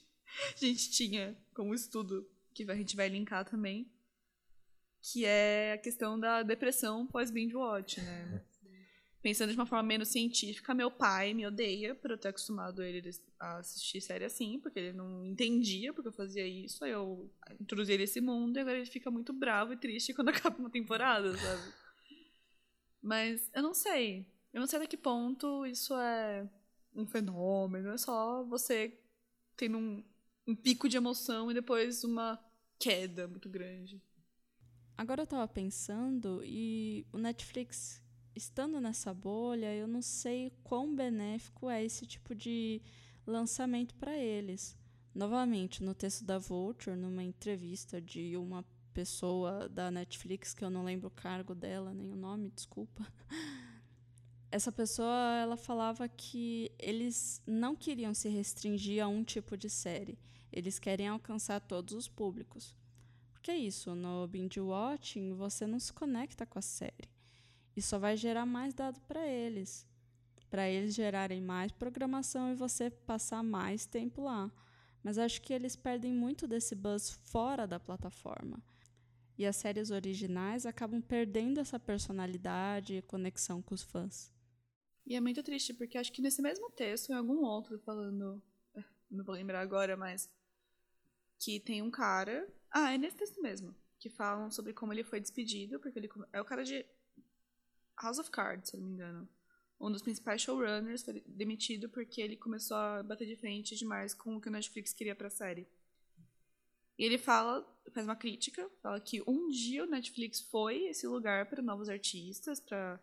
a 0.55 0.65
gente 0.65 0.91
tinha 0.91 1.37
como 1.53 1.73
estudo, 1.73 2.29
que 2.53 2.69
a 2.69 2.75
gente 2.75 2.95
vai 2.95 3.07
linkar 3.07 3.49
também, 3.49 3.89
que 5.01 5.25
é 5.25 5.73
a 5.73 5.77
questão 5.77 6.19
da 6.19 6.43
depressão 6.43 7.07
pós-binge 7.07 7.55
watch, 7.55 8.01
né? 8.01 8.43
Pensando 9.21 9.51
de 9.51 9.57
uma 9.57 9.65
forma 9.65 9.83
menos 9.83 10.09
científica, 10.09 10.73
meu 10.73 10.91
pai 10.91 11.33
me 11.33 11.45
odeia 11.45 11.95
por 11.95 12.11
eu 12.11 12.17
ter 12.17 12.29
acostumado 12.29 12.83
ele 12.83 13.09
a 13.39 13.57
assistir 13.57 13.99
série 13.99 14.25
assim, 14.25 14.59
porque 14.59 14.79
ele 14.79 14.93
não 14.93 15.25
entendia 15.25 15.91
porque 15.91 16.07
eu 16.09 16.13
fazia 16.13 16.45
isso. 16.45 16.83
Aí 16.85 16.91
eu 16.91 17.29
introduzi 17.59 17.93
ele 17.93 18.03
nesse 18.03 18.21
mundo 18.21 18.57
e 18.57 18.59
agora 18.59 18.77
ele 18.77 18.85
fica 18.85 19.09
muito 19.09 19.33
bravo 19.33 19.73
e 19.73 19.77
triste 19.77 20.13
quando 20.13 20.29
acaba 20.29 20.57
uma 20.57 20.69
temporada, 20.69 21.35
sabe? 21.35 21.73
Mas 23.01 23.49
eu 23.53 23.63
não 23.63 23.73
sei. 23.73 24.27
Eu 24.53 24.61
não 24.61 24.67
sei 24.67 24.77
até 24.77 24.87
que 24.87 24.97
ponto 24.97 25.65
isso 25.65 25.93
é 25.95 26.47
um 26.95 27.05
fenômeno. 27.05 27.89
É 27.89 27.97
só 27.97 28.43
você 28.43 28.99
tendo 29.55 29.77
um, 29.77 30.03
um 30.45 30.55
pico 30.55 30.87
de 30.87 30.97
emoção 30.97 31.49
e 31.49 31.53
depois 31.53 32.03
uma 32.03 32.39
queda 32.79 33.27
muito 33.27 33.49
grande. 33.49 34.01
Agora 34.97 35.21
eu 35.21 35.27
tava 35.27 35.47
pensando 35.47 36.41
e 36.43 37.05
o 37.11 37.17
Netflix 37.17 38.03
estando 38.37 38.79
nessa 38.79 39.13
bolha, 39.13 39.73
eu 39.75 39.87
não 39.87 40.01
sei 40.01 40.51
quão 40.63 40.95
benéfico 40.95 41.69
é 41.69 41.83
esse 41.83 42.05
tipo 42.05 42.33
de 42.33 42.81
lançamento 43.25 43.95
para 43.95 44.15
eles. 44.17 44.77
Novamente, 45.13 45.83
no 45.83 45.93
texto 45.93 46.23
da 46.23 46.37
Vulture, 46.37 46.95
numa 46.95 47.23
entrevista 47.23 47.99
de 47.99 48.37
uma 48.37 48.63
pessoa 48.93 49.67
da 49.67 49.91
Netflix, 49.91 50.53
que 50.53 50.63
eu 50.63 50.69
não 50.69 50.83
lembro 50.83 51.07
o 51.07 51.11
cargo 51.11 51.53
dela, 51.53 51.93
nem 51.93 52.11
o 52.11 52.15
nome, 52.15 52.51
desculpa. 52.51 53.05
Essa 54.51 54.71
pessoa, 54.71 55.39
ela 55.41 55.57
falava 55.57 56.07
que 56.07 56.71
eles 56.79 57.41
não 57.45 57.75
queriam 57.75 58.13
se 58.13 58.29
restringir 58.29 59.03
a 59.03 59.07
um 59.07 59.23
tipo 59.23 59.57
de 59.57 59.69
série. 59.69 60.17
Eles 60.51 60.79
querem 60.79 61.07
alcançar 61.07 61.59
todos 61.59 61.93
os 61.93 62.07
públicos. 62.07 62.75
Porque 63.31 63.51
é 63.51 63.57
isso, 63.57 63.93
no 63.93 64.27
binge 64.27 64.59
watching 64.59 65.33
você 65.33 65.67
não 65.67 65.79
se 65.79 65.91
conecta 65.91 66.45
com 66.45 66.59
a 66.59 66.61
série. 66.61 67.16
E 67.77 67.81
só 67.81 67.97
vai 67.99 68.17
gerar 68.17 68.45
mais 68.45 68.73
dado 68.73 68.99
para 69.01 69.25
eles. 69.25 69.87
Para 70.49 70.67
eles 70.67 70.95
gerarem 70.95 71.39
mais 71.41 71.71
programação 71.71 72.51
e 72.51 72.55
você 72.55 72.89
passar 72.89 73.43
mais 73.43 73.85
tempo 73.85 74.21
lá. 74.23 74.51
Mas 75.03 75.17
acho 75.17 75.41
que 75.41 75.53
eles 75.53 75.75
perdem 75.75 76.11
muito 76.13 76.47
desse 76.47 76.75
buzz 76.75 77.11
fora 77.11 77.65
da 77.67 77.79
plataforma. 77.79 78.61
e 79.37 79.45
as 79.45 79.55
séries 79.55 79.91
originais 79.91 80.65
acabam 80.65 81.01
perdendo 81.01 81.59
essa 81.59 81.79
personalidade 81.79 82.95
e 82.95 83.01
conexão 83.03 83.61
com 83.61 83.75
os 83.75 83.83
fãs. 83.83 84.33
E 85.05 85.15
é 85.15 85.21
muito 85.21 85.43
triste, 85.43 85.73
porque 85.73 85.97
acho 85.97 86.11
que 86.11 86.21
nesse 86.21 86.41
mesmo 86.41 86.69
texto, 86.71 87.11
em 87.11 87.15
algum 87.15 87.45
outro, 87.45 87.79
falando. 87.79 88.41
Não 89.09 89.23
vou 89.23 89.35
lembrar 89.35 89.61
agora, 89.61 89.95
mas. 89.95 90.29
Que 91.39 91.59
tem 91.59 91.81
um 91.81 91.91
cara. 91.91 92.45
Ah, 92.71 92.93
é 92.93 92.97
nesse 92.97 93.15
texto 93.15 93.41
mesmo. 93.41 93.75
Que 93.99 94.09
falam 94.09 94.51
sobre 94.51 94.73
como 94.73 94.91
ele 94.91 95.03
foi 95.03 95.19
despedido, 95.21 95.79
porque 95.79 95.97
ele. 95.99 96.09
É 96.33 96.41
o 96.41 96.45
cara 96.45 96.63
de. 96.63 96.85
House 98.01 98.19
of 98.19 98.29
Cards, 98.29 98.69
se 98.69 98.77
não 98.77 98.85
me 98.85 98.93
engano. 98.93 99.27
Um 99.79 99.91
dos 99.91 100.01
principais 100.01 100.41
showrunners 100.41 101.03
foi 101.03 101.23
demitido 101.27 101.87
porque 101.89 102.21
ele 102.21 102.35
começou 102.35 102.77
a 102.77 103.03
bater 103.03 103.27
de 103.27 103.35
frente 103.35 103.75
demais 103.75 104.13
com 104.13 104.35
o 104.35 104.41
que 104.41 104.49
o 104.49 104.51
Netflix 104.51 104.91
queria 104.91 105.15
pra 105.15 105.29
série. 105.29 105.67
E 106.97 107.03
ele 107.03 107.17
fala, 107.17 107.63
faz 107.91 108.05
uma 108.07 108.15
crítica, 108.15 108.67
fala 108.81 108.99
que 108.99 109.21
um 109.27 109.49
dia 109.49 109.83
o 109.83 109.87
Netflix 109.87 110.41
foi 110.41 110.87
esse 110.87 111.05
lugar 111.05 111.47
para 111.47 111.61
novos 111.61 111.89
artistas, 111.89 112.59
para 112.59 112.99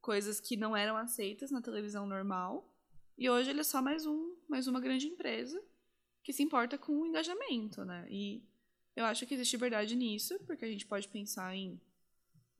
coisas 0.00 0.40
que 0.40 0.56
não 0.56 0.74
eram 0.74 0.96
aceitas 0.96 1.50
na 1.50 1.60
televisão 1.60 2.06
normal. 2.06 2.74
E 3.18 3.28
hoje 3.28 3.50
ele 3.50 3.60
é 3.60 3.64
só 3.64 3.82
mais 3.82 4.06
um, 4.06 4.34
mais 4.48 4.66
uma 4.66 4.80
grande 4.80 5.06
empresa 5.06 5.62
que 6.24 6.32
se 6.32 6.42
importa 6.42 6.78
com 6.78 6.92
o 6.92 7.06
engajamento, 7.06 7.84
né? 7.84 8.06
E 8.08 8.42
eu 8.96 9.04
acho 9.04 9.26
que 9.26 9.34
existe 9.34 9.56
verdade 9.56 9.94
nisso, 9.94 10.38
porque 10.46 10.64
a 10.64 10.68
gente 10.68 10.86
pode 10.86 11.08
pensar 11.08 11.54
em 11.54 11.78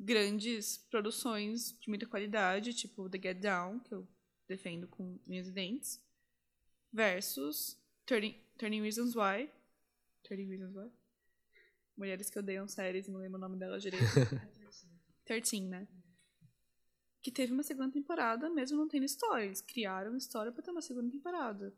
grandes 0.03 0.77
produções 0.77 1.73
de 1.79 1.89
muita 1.89 2.07
qualidade, 2.07 2.75
tipo 2.75 3.09
The 3.09 3.19
Get 3.21 3.39
Down, 3.39 3.79
que 3.81 3.95
eu 3.95 4.09
defendo 4.49 4.89
com 4.89 5.19
unhas 5.27 5.49
e 5.49 5.53
dentes, 5.53 6.05
versus 6.93 7.81
30, 8.05 8.39
30 8.59 8.83
Reasons 8.83 9.15
Why. 9.15 9.51
30 10.25 10.51
Reasons 10.51 10.75
Why? 10.75 10.91
Mulheres 11.97 12.29
que 12.29 12.39
odeiam 12.39 12.67
séries, 12.67 13.07
não 13.09 13.21
lembro 13.21 13.39
o 13.39 13.41
nome 13.41 13.57
dela 13.57 13.79
direito. 13.79 14.05
13, 15.25 15.61
né? 15.61 15.87
Que 17.23 17.31
teve 17.31 17.53
uma 17.53 17.63
segunda 17.63 17.93
temporada, 17.93 18.51
mesmo 18.51 18.77
não 18.77 18.89
tendo 18.89 19.05
história. 19.05 19.45
Eles 19.45 19.61
criaram 19.61 20.17
história 20.17 20.51
pra 20.51 20.63
ter 20.63 20.73
uma 20.73 20.83
segunda 20.83 21.11
temporada. 21.11 21.73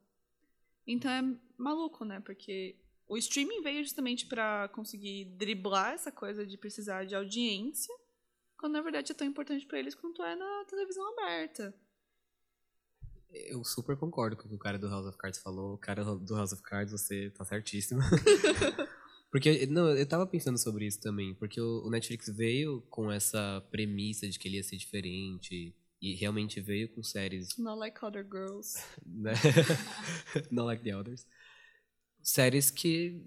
Então 0.87 1.11
é 1.11 1.23
maluco, 1.59 2.05
né? 2.05 2.21
Porque 2.21 2.79
o 3.07 3.19
streaming 3.19 3.61
veio 3.61 3.83
justamente 3.83 4.27
pra 4.27 4.69
conseguir 4.69 5.27
driblar 5.37 5.93
essa 5.93 6.11
coisa 6.11 6.47
de 6.47 6.57
precisar 6.57 7.05
de 7.05 7.15
audiência, 7.15 7.95
quando 8.59 8.73
na 8.75 8.83
verdade 8.83 9.13
é 9.13 9.15
tão 9.15 9.27
importante 9.27 9.67
pra 9.67 9.79
eles 9.79 9.95
quanto 9.95 10.23
é 10.23 10.35
na 10.37 10.65
televisão 10.65 11.07
aberta. 11.13 11.75
Eu 13.35 13.65
super 13.65 13.97
concordo 13.97 14.37
com 14.37 14.45
o 14.45 14.49
que 14.49 14.55
o 14.55 14.59
cara 14.59 14.79
do 14.79 14.89
House 14.89 15.07
of 15.07 15.19
Cards 15.19 15.41
falou. 15.41 15.75
O 15.75 15.79
cara 15.79 16.05
do 16.05 16.37
House 16.37 16.53
of 16.53 16.63
Cards, 16.63 16.93
você 16.93 17.31
tá 17.31 17.45
certíssimo. 17.45 18.01
porque, 19.31 19.67
não, 19.67 19.91
eu 19.91 20.07
tava 20.07 20.25
pensando 20.25 20.57
sobre 20.57 20.87
isso 20.87 21.01
também. 21.01 21.35
Porque 21.35 21.61
o, 21.61 21.85
o 21.85 21.91
Netflix 21.91 22.29
veio 22.29 22.81
com 22.83 23.11
essa 23.11 23.61
premissa 23.73 24.29
de 24.29 24.39
que 24.39 24.47
ele 24.47 24.57
ia 24.57 24.63
ser 24.63 24.77
diferente. 24.77 25.75
E 26.01 26.15
realmente 26.15 26.61
veio 26.61 26.89
com 26.95 27.03
séries 27.03 27.57
Not 27.59 27.79
like 27.79 28.05
other 28.05 28.25
girls. 28.25 28.79
né? 29.05 29.33
Not 30.53 30.67
like 30.67 30.85
the 30.85 30.95
others. 30.95 31.27
Séries 32.25 32.71
que 32.71 33.23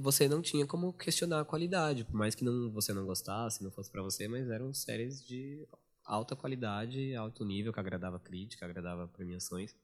você 0.00 0.28
não 0.28 0.40
tinha 0.40 0.64
como 0.64 0.92
questionar 0.92 1.40
a 1.40 1.44
qualidade, 1.44 2.04
por 2.04 2.14
mais 2.14 2.36
que 2.36 2.44
não, 2.44 2.70
você 2.70 2.92
não 2.92 3.04
gostasse, 3.04 3.64
não 3.64 3.70
fosse 3.72 3.90
pra 3.90 4.00
você, 4.00 4.28
mas 4.28 4.48
eram 4.48 4.72
séries 4.72 5.26
de 5.26 5.66
alta 6.04 6.36
qualidade, 6.36 7.14
alto 7.16 7.44
nível, 7.44 7.72
que 7.72 7.80
agradava 7.80 8.20
crítica, 8.20 8.64
agradava 8.64 9.08
premiações. 9.08 9.74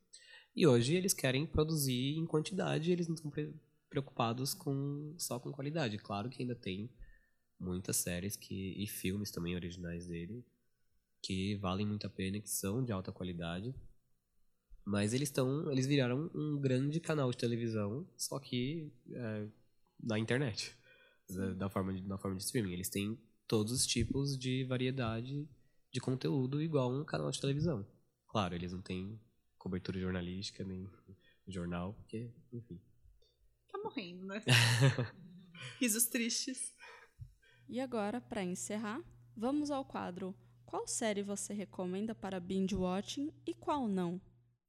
E 0.55 0.67
hoje 0.67 0.95
eles 0.95 1.13
querem 1.13 1.45
produzir 1.47 2.17
em 2.17 2.27
quantidade, 2.27 2.93
eles 2.93 3.09
não 3.09 3.17
estão 3.17 3.31
pre- 3.31 3.53
preocupados 3.91 4.55
com 4.55 5.15
só 5.19 5.41
com 5.41 5.51
qualidade. 5.51 5.99
Claro 5.99 6.31
que 6.31 6.43
ainda 6.43 6.55
tem 6.55 6.89
muitas 7.59 7.97
séries 7.97 8.37
que 8.37 8.81
e 8.81 8.87
filmes 8.87 9.33
também 9.33 9.57
originais 9.57 10.07
dele 10.07 10.45
que 11.21 11.57
valem 11.57 11.87
muito 11.87 12.07
a 12.07 12.11
pena, 12.11 12.41
que 12.41 12.49
são 12.49 12.85
de 12.85 12.93
alta 12.93 13.11
qualidade. 13.11 13.75
Mas 14.89 15.13
eles 15.13 15.29
estão, 15.29 15.71
eles 15.71 15.87
viraram 15.87 16.31
um 16.35 16.59
grande 16.59 16.99
canal 16.99 17.31
de 17.31 17.37
televisão, 17.37 18.09
só 18.17 18.39
que 18.39 18.91
é, 19.13 19.47
na 20.03 20.19
internet, 20.19 20.75
da, 21.29 21.53
da 21.53 21.69
forma 21.69 21.93
de, 21.93 22.01
na 22.09 22.17
forma 22.17 22.39
de 22.39 22.45
streaming. 22.45 22.73
Eles 22.73 22.89
têm 22.89 23.21
todos 23.47 23.71
os 23.71 23.87
tipos 23.87 24.39
de 24.39 24.65
variedade 24.65 25.47
de 25.93 26.01
conteúdo 26.01 26.63
igual 26.63 26.91
um 26.91 27.05
canal 27.05 27.31
de 27.31 27.39
televisão. 27.39 27.87
Claro, 28.29 28.55
eles 28.55 28.73
não 28.73 28.81
têm 28.81 29.21
cobertura 29.59 30.01
jornalística 30.01 30.65
nem 30.65 30.89
jornal, 31.47 31.93
porque, 31.93 32.33
enfim. 32.51 32.81
Tá 33.71 33.79
morrendo, 33.85 34.25
né? 34.25 34.43
Risos 35.79 36.07
tristes. 36.07 36.75
E 37.69 37.79
agora, 37.79 38.23
para 38.23 38.43
encerrar, 38.43 39.05
vamos 39.37 39.71
ao 39.71 39.85
quadro 39.85 40.35
Qual 40.65 40.89
série 40.89 41.23
você 41.23 41.53
recomenda 41.53 42.15
para 42.15 42.41
binge 42.41 42.75
watching 42.75 43.31
e 43.47 43.53
qual 43.53 43.87
não? 43.87 44.19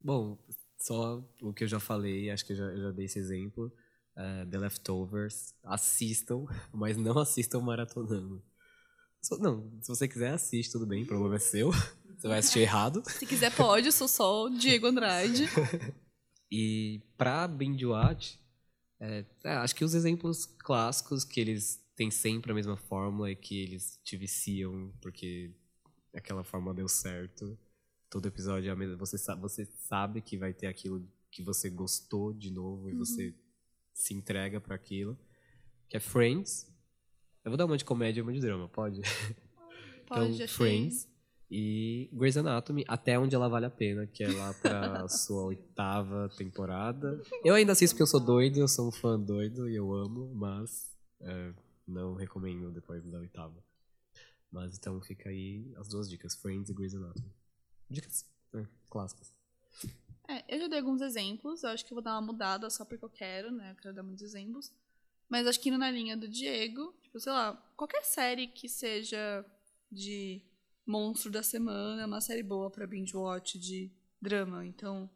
Bom, 0.01 0.37
só 0.77 1.23
o 1.41 1.53
que 1.53 1.63
eu 1.63 1.67
já 1.67 1.79
falei, 1.79 2.29
acho 2.29 2.45
que 2.45 2.53
eu 2.53 2.57
já, 2.57 2.63
eu 2.65 2.81
já 2.83 2.91
dei 2.91 3.05
esse 3.05 3.19
exemplo. 3.19 3.71
é, 4.15 4.45
The 4.45 4.57
Leftovers. 4.57 5.53
Assistam, 5.63 6.45
mas 6.73 6.97
não 6.97 7.17
assistam 7.19 7.59
maratonando. 7.61 8.41
Só- 9.21 9.37
não, 9.37 9.69
se 9.81 9.87
você 9.89 10.07
quiser, 10.07 10.31
assiste, 10.33 10.71
tudo 10.71 10.85
bem, 10.85 11.03
o 11.03 11.07
problema 11.07 11.35
é 11.35 11.39
seu. 11.39 11.71
Você 12.19 12.27
vai 12.27 12.39
assistir 12.39 12.59
errado. 12.59 13.01
Se 13.07 13.25
quiser, 13.25 13.49
pode, 13.55 13.85
eu 13.85 13.91
sou 13.93 14.07
só 14.07 14.43
o 14.43 14.49
Diego 14.49 14.87
Andrade. 14.87 15.45
E 16.51 17.01
pra 17.17 17.47
binge 17.47 17.85
watch, 17.85 18.37
é, 18.99 19.25
é, 19.45 19.53
acho 19.53 19.73
que 19.73 19.85
os 19.85 19.93
exemplos 19.93 20.45
clássicos 20.45 21.23
que 21.23 21.39
eles 21.39 21.81
têm 21.95 22.11
sempre 22.11 22.51
a 22.51 22.55
mesma 22.55 22.75
fórmula 22.75 23.31
e 23.31 23.35
que 23.37 23.61
eles 23.61 23.97
te 24.03 24.17
viciam 24.17 24.91
porque 25.01 25.55
aquela 26.13 26.43
fórmula 26.43 26.73
deu 26.75 26.89
certo. 26.89 27.57
Todo 28.09 28.27
episódio 28.27 28.69
é 28.69 28.71
a 28.71 28.75
mesma. 28.75 28.95
Você, 28.97 29.17
sa- 29.17 29.35
você 29.35 29.65
sabe 29.87 30.21
que 30.21 30.37
vai 30.37 30.53
ter 30.53 30.67
aquilo 30.67 31.07
que 31.31 31.43
você 31.43 31.69
gostou 31.69 32.33
de 32.33 32.49
novo 32.51 32.89
e 32.89 32.93
você 32.95 33.33
se 33.93 34.13
entrega 34.13 34.59
pra 34.59 34.75
aquilo. 34.75 35.17
Que 35.87 35.97
é 35.97 35.99
Friends. 35.99 36.67
Eu 37.43 37.51
vou 37.51 37.57
dar 37.57 37.65
uma 37.65 37.77
de 37.77 37.85
comédia 37.85 38.19
e 38.19 38.23
uma 38.23 38.33
de 38.33 38.39
drama, 38.39 38.67
pode? 38.67 39.01
Pode, 40.07 40.33
então. 40.41 40.47
Friends 40.47 41.07
e 41.51 42.09
Grey's 42.13 42.37
Anatomy, 42.37 42.83
até 42.87 43.17
onde 43.17 43.33
ela 43.35 43.47
vale 43.47 43.65
a 43.65 43.69
pena, 43.71 44.05
que 44.05 44.23
é 44.23 44.27
lá 44.31 44.53
pra 44.55 45.07
sua 45.09 45.45
oitava 45.45 46.29
temporada. 46.37 47.21
Eu 47.43 47.55
ainda 47.55 47.71
assisto 47.71 47.93
porque 47.95 48.03
eu 48.03 48.07
sou 48.07 48.19
doido, 48.19 48.57
eu 48.59 48.67
sou 48.67 48.87
um 48.87 48.91
fã 48.91 49.19
doido 49.19 49.67
e 49.69 49.75
eu 49.75 49.91
amo, 49.93 50.31
mas 50.35 50.95
é, 51.21 51.53
não 51.87 52.13
recomendo 52.15 52.71
depois 52.71 53.03
da 53.05 53.19
oitava. 53.19 53.55
Mas 54.51 54.77
então 54.77 54.99
fica 55.01 55.29
aí 55.29 55.71
as 55.77 55.87
duas 55.87 56.09
dicas, 56.09 56.35
Friends 56.35 56.69
e 56.69 56.73
Grey's 56.73 56.93
Anatomy. 56.93 57.31
Dicas 57.89 58.25
né, 58.53 58.67
clássicas. 58.89 59.33
É, 60.27 60.43
eu 60.47 60.59
já 60.59 60.67
dei 60.67 60.79
alguns 60.79 61.01
exemplos, 61.01 61.63
eu 61.63 61.69
acho 61.69 61.83
que 61.85 61.91
eu 61.91 61.95
vou 61.95 62.03
dar 62.03 62.13
uma 62.13 62.21
mudada 62.21 62.69
só 62.69 62.85
porque 62.85 63.03
eu 63.03 63.09
quero, 63.09 63.51
né? 63.51 63.71
Eu 63.71 63.75
quero 63.75 63.95
dar 63.95 64.03
muitos 64.03 64.23
exemplos. 64.23 64.71
Mas 65.27 65.47
acho 65.47 65.59
que 65.59 65.69
indo 65.69 65.77
na 65.77 65.89
linha 65.89 66.15
do 66.15 66.27
Diego, 66.27 66.93
tipo, 67.03 67.19
sei 67.19 67.31
lá, 67.31 67.53
qualquer 67.75 68.03
série 68.03 68.47
que 68.47 68.69
seja 68.69 69.45
de 69.91 70.41
monstro 70.85 71.31
da 71.31 71.43
semana, 71.43 72.01
é 72.01 72.05
uma 72.05 72.21
série 72.21 72.43
boa 72.43 72.69
pra 72.69 72.87
binge 72.87 73.15
watch 73.15 73.57
de 73.57 73.91
drama. 74.21 74.65
Então, 74.65 75.09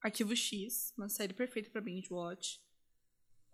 Arquivo 0.00 0.34
X, 0.34 0.92
uma 0.96 1.08
série 1.08 1.34
perfeita 1.34 1.70
pra 1.70 1.80
binge 1.80 2.12
watch. 2.12 2.60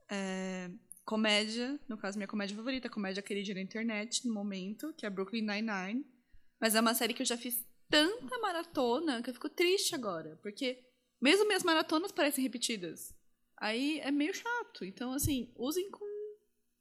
É, 0.08 0.70
comédia, 1.04 1.80
no 1.88 1.96
caso, 1.96 2.18
minha 2.18 2.28
comédia 2.28 2.56
favorita, 2.56 2.88
comédia 2.88 3.22
querida 3.22 3.54
na 3.54 3.60
internet, 3.60 4.26
no 4.26 4.32
momento, 4.32 4.92
que 4.94 5.04
é 5.04 5.10
Brooklyn 5.10 5.42
Nine-Nine. 5.42 6.04
Mas 6.60 6.74
é 6.74 6.80
uma 6.80 6.94
série 6.94 7.14
que 7.14 7.22
eu 7.22 7.26
já 7.26 7.36
fiz 7.36 7.64
tanta 7.88 8.38
maratona 8.38 9.22
que 9.22 9.30
eu 9.30 9.34
fico 9.34 9.48
triste 9.48 9.94
agora. 9.94 10.38
Porque 10.42 10.82
mesmo 11.20 11.46
minhas 11.46 11.62
maratonas 11.62 12.12
parecem 12.12 12.42
repetidas. 12.42 13.14
Aí 13.56 14.00
é 14.00 14.10
meio 14.10 14.34
chato. 14.34 14.84
Então, 14.84 15.12
assim, 15.12 15.52
usem 15.56 15.90
com 15.90 16.04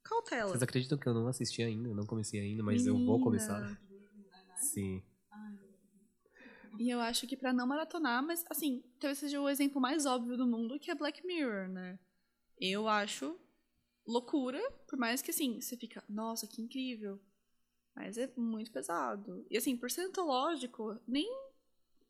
cautela. 0.02 0.50
Vocês 0.50 0.62
acreditam 0.62 0.98
que 0.98 1.08
eu 1.08 1.14
não 1.14 1.26
assisti 1.26 1.62
ainda, 1.62 1.88
eu 1.88 1.94
não 1.94 2.06
comecei 2.06 2.40
ainda, 2.40 2.62
mas 2.62 2.86
eu 2.86 2.94
vou 2.94 3.18
Menina. 3.18 3.24
começar? 3.24 3.80
Sim. 4.56 5.02
E 6.78 6.90
eu 6.90 7.00
acho 7.00 7.26
que 7.26 7.36
pra 7.36 7.52
não 7.52 7.66
maratonar, 7.66 8.22
mas 8.22 8.44
assim, 8.50 8.82
talvez 9.00 9.18
seja 9.18 9.40
o 9.40 9.48
exemplo 9.48 9.80
mais 9.80 10.04
óbvio 10.04 10.36
do 10.36 10.46
mundo, 10.46 10.78
que 10.78 10.90
é 10.90 10.94
Black 10.94 11.26
Mirror, 11.26 11.68
né? 11.68 11.98
Eu 12.60 12.86
acho 12.86 13.38
loucura, 14.06 14.60
por 14.86 14.98
mais 14.98 15.22
que 15.22 15.30
assim, 15.30 15.60
você 15.60 15.76
fica, 15.76 16.04
nossa, 16.08 16.46
que 16.46 16.60
incrível. 16.60 17.18
Mas 17.96 18.18
é 18.18 18.30
muito 18.36 18.70
pesado. 18.70 19.44
E 19.50 19.56
assim, 19.56 19.74
por 19.74 19.90
ser 19.90 20.02
antológico, 20.02 21.00
nem, 21.08 21.26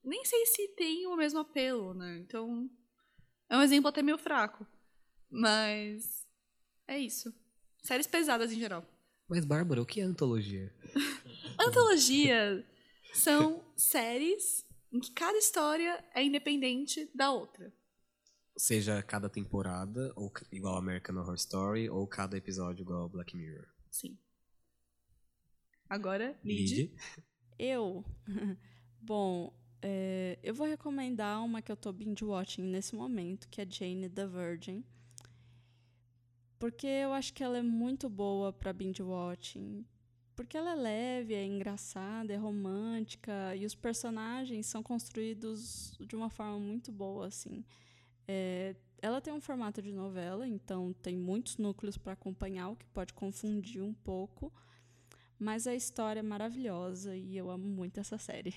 nem 0.02 0.24
sei 0.24 0.44
se 0.46 0.68
tem 0.68 1.06
o 1.06 1.16
mesmo 1.16 1.38
apelo, 1.38 1.94
né? 1.94 2.18
Então, 2.18 2.68
é 3.48 3.56
um 3.56 3.62
exemplo 3.62 3.88
até 3.88 4.02
meio 4.02 4.18
fraco. 4.18 4.66
Mas 5.30 6.26
é 6.88 6.98
isso. 6.98 7.32
Séries 7.84 8.08
pesadas 8.08 8.52
em 8.52 8.58
geral. 8.58 8.84
Mas, 9.28 9.44
Bárbara, 9.44 9.80
o 9.80 9.86
que 9.86 10.00
é 10.00 10.04
antologia? 10.04 10.74
Antologia 11.58 12.66
são 13.14 13.64
séries 13.76 14.66
em 14.92 14.98
que 15.00 15.12
cada 15.12 15.38
história 15.38 16.04
é 16.14 16.22
independente 16.22 17.08
da 17.14 17.30
outra. 17.30 17.72
seja 18.56 19.02
cada 19.02 19.28
temporada, 19.28 20.12
ou 20.16 20.32
igual 20.50 20.76
American 20.76 21.16
Horror 21.16 21.34
Story, 21.34 21.88
ou 21.90 22.06
cada 22.06 22.36
episódio 22.36 22.82
igual 22.82 23.08
Black 23.08 23.36
Mirror. 23.36 23.66
Sim. 23.90 24.18
Agora, 25.88 26.38
Lid. 26.44 26.92
Eu. 27.58 28.04
Bom, 29.00 29.52
é, 29.80 30.38
eu 30.42 30.54
vou 30.54 30.66
recomendar 30.66 31.42
uma 31.44 31.62
que 31.62 31.70
eu 31.70 31.76
tô 31.76 31.92
binge-watching 31.92 32.62
nesse 32.62 32.94
momento, 32.94 33.48
que 33.48 33.60
é 33.60 33.66
Jane 33.68 34.08
the 34.08 34.26
Virgin. 34.26 34.84
Porque 36.58 36.86
eu 36.86 37.12
acho 37.12 37.32
que 37.32 37.44
ela 37.44 37.58
é 37.58 37.62
muito 37.62 38.08
boa 38.08 38.52
pra 38.52 38.72
binge-watching. 38.72 39.84
Porque 40.34 40.56
ela 40.56 40.72
é 40.72 40.74
leve, 40.74 41.34
é 41.34 41.44
engraçada, 41.44 42.32
é 42.32 42.36
romântica 42.36 43.54
e 43.56 43.64
os 43.64 43.74
personagens 43.74 44.66
são 44.66 44.82
construídos 44.82 45.96
de 46.00 46.14
uma 46.14 46.28
forma 46.28 46.58
muito 46.58 46.92
boa, 46.92 47.26
assim. 47.26 47.64
É, 48.28 48.76
ela 49.00 49.20
tem 49.20 49.32
um 49.32 49.40
formato 49.40 49.80
de 49.80 49.92
novela, 49.92 50.46
então 50.46 50.92
tem 50.92 51.16
muitos 51.16 51.56
núcleos 51.56 51.96
para 51.96 52.12
acompanhar, 52.12 52.70
o 52.70 52.76
que 52.76 52.86
pode 52.88 53.14
confundir 53.14 53.82
um 53.82 53.94
pouco. 53.94 54.52
Mas 55.38 55.66
a 55.66 55.74
história 55.74 56.20
é 56.20 56.22
maravilhosa 56.22 57.14
e 57.16 57.36
eu 57.36 57.50
amo 57.50 57.66
muito 57.68 58.00
essa 58.00 58.18
série. 58.18 58.54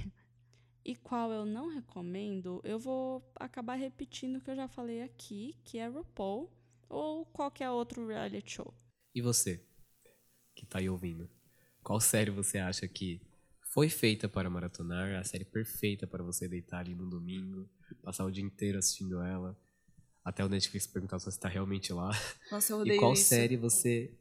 E 0.83 0.95
qual 0.95 1.31
eu 1.31 1.45
não 1.45 1.67
recomendo, 1.67 2.61
eu 2.63 2.79
vou 2.79 3.21
acabar 3.35 3.75
repetindo 3.75 4.37
o 4.37 4.41
que 4.41 4.49
eu 4.49 4.55
já 4.55 4.67
falei 4.67 5.03
aqui, 5.03 5.55
que 5.63 5.77
é 5.77 5.87
RuPaul 5.87 6.49
ou 6.87 7.25
qualquer 7.25 7.69
outro 7.69 8.07
reality 8.07 8.53
show. 8.53 8.73
E 9.13 9.21
você, 9.21 9.61
que 10.55 10.65
tá 10.65 10.79
aí 10.79 10.89
ouvindo? 10.89 11.29
Qual 11.83 11.99
série 11.99 12.31
você 12.31 12.57
acha 12.57 12.87
que 12.87 13.21
foi 13.73 13.89
feita 13.89 14.27
para 14.27 14.49
maratonar? 14.49 15.19
A 15.19 15.23
série 15.23 15.45
perfeita 15.45 16.07
para 16.07 16.23
você 16.23 16.47
deitar 16.47 16.79
ali 16.79 16.95
no 16.95 17.09
domingo, 17.09 17.69
passar 18.01 18.25
o 18.25 18.31
dia 18.31 18.43
inteiro 18.43 18.77
assistindo 18.77 19.21
ela, 19.21 19.57
até 20.23 20.43
o 20.43 20.49
Netflix 20.49 20.87
perguntar 20.87 21.19
se 21.19 21.25
você 21.25 21.39
tá 21.39 21.47
realmente 21.49 21.93
lá. 21.93 22.09
Nossa, 22.51 22.73
eu 22.73 22.77
E 22.77 22.81
odeio 22.81 22.99
qual 22.99 23.13
isso. 23.13 23.29
série 23.29 23.57
você. 23.57 24.17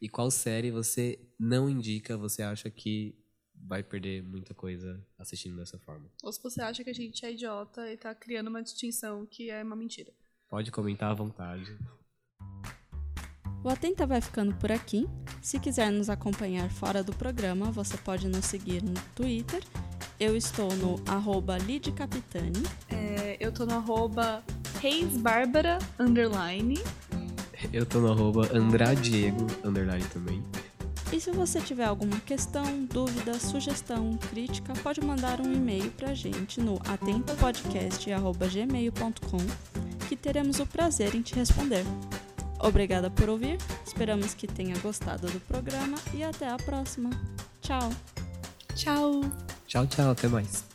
E 0.00 0.08
qual 0.08 0.30
série 0.30 0.70
você 0.70 1.18
não 1.38 1.68
indica, 1.68 2.16
você 2.16 2.42
acha 2.42 2.70
que 2.70 3.14
vai 3.54 3.82
perder 3.82 4.22
muita 4.22 4.54
coisa 4.54 5.04
assistindo 5.18 5.56
dessa 5.56 5.78
forma? 5.78 6.10
Ou 6.22 6.32
se 6.32 6.42
você 6.42 6.62
acha 6.62 6.82
que 6.82 6.90
a 6.90 6.94
gente 6.94 7.24
é 7.24 7.32
idiota 7.32 7.92
e 7.92 7.96
tá 7.96 8.14
criando 8.14 8.48
uma 8.48 8.62
distinção 8.62 9.26
que 9.26 9.50
é 9.50 9.62
uma 9.62 9.76
mentira. 9.76 10.12
Pode 10.48 10.70
comentar 10.72 11.10
à 11.10 11.14
vontade. 11.14 11.78
O 13.62 13.68
Atenta 13.68 14.06
vai 14.06 14.22
ficando 14.22 14.54
por 14.56 14.72
aqui. 14.72 15.06
Se 15.42 15.60
quiser 15.60 15.92
nos 15.92 16.08
acompanhar 16.08 16.70
fora 16.70 17.04
do 17.04 17.14
programa, 17.14 17.70
você 17.70 17.96
pode 17.98 18.26
nos 18.26 18.46
seguir 18.46 18.82
no 18.82 18.94
Twitter. 19.14 19.62
Eu 20.18 20.34
estou 20.34 20.74
no 20.76 20.96
arroba 21.06 21.58
lidcapitani. 21.58 22.62
É, 22.88 23.36
eu 23.38 23.52
tô 23.52 23.66
no 23.66 23.74
arroba 23.74 24.42
reisbárbara, 24.80 25.78
underline. 25.98 26.78
Eu 27.72 27.86
tô 27.86 28.00
no 28.00 28.12
arroba 28.12 28.50
Andradiego, 28.52 29.46
underline 29.64 30.04
também. 30.06 30.42
E 31.12 31.20
se 31.20 31.30
você 31.32 31.60
tiver 31.60 31.84
alguma 31.84 32.18
questão, 32.20 32.84
dúvida, 32.84 33.36
sugestão, 33.38 34.16
crítica, 34.30 34.72
pode 34.74 35.00
mandar 35.00 35.40
um 35.40 35.52
e-mail 35.52 35.90
pra 35.90 36.14
gente 36.14 36.60
no 36.60 36.80
atentapodcast.gmail.com 36.86 39.38
que 40.08 40.14
teremos 40.16 40.60
o 40.60 40.66
prazer 40.66 41.16
em 41.16 41.22
te 41.22 41.34
responder. 41.34 41.84
Obrigada 42.60 43.10
por 43.10 43.28
ouvir, 43.28 43.58
esperamos 43.84 44.34
que 44.34 44.46
tenha 44.46 44.78
gostado 44.78 45.26
do 45.28 45.40
programa 45.40 45.98
e 46.14 46.22
até 46.22 46.48
a 46.48 46.56
próxima. 46.56 47.10
Tchau! 47.60 47.90
Tchau! 48.74 49.22
Tchau, 49.66 49.86
tchau, 49.86 50.10
até 50.10 50.28
mais. 50.28 50.69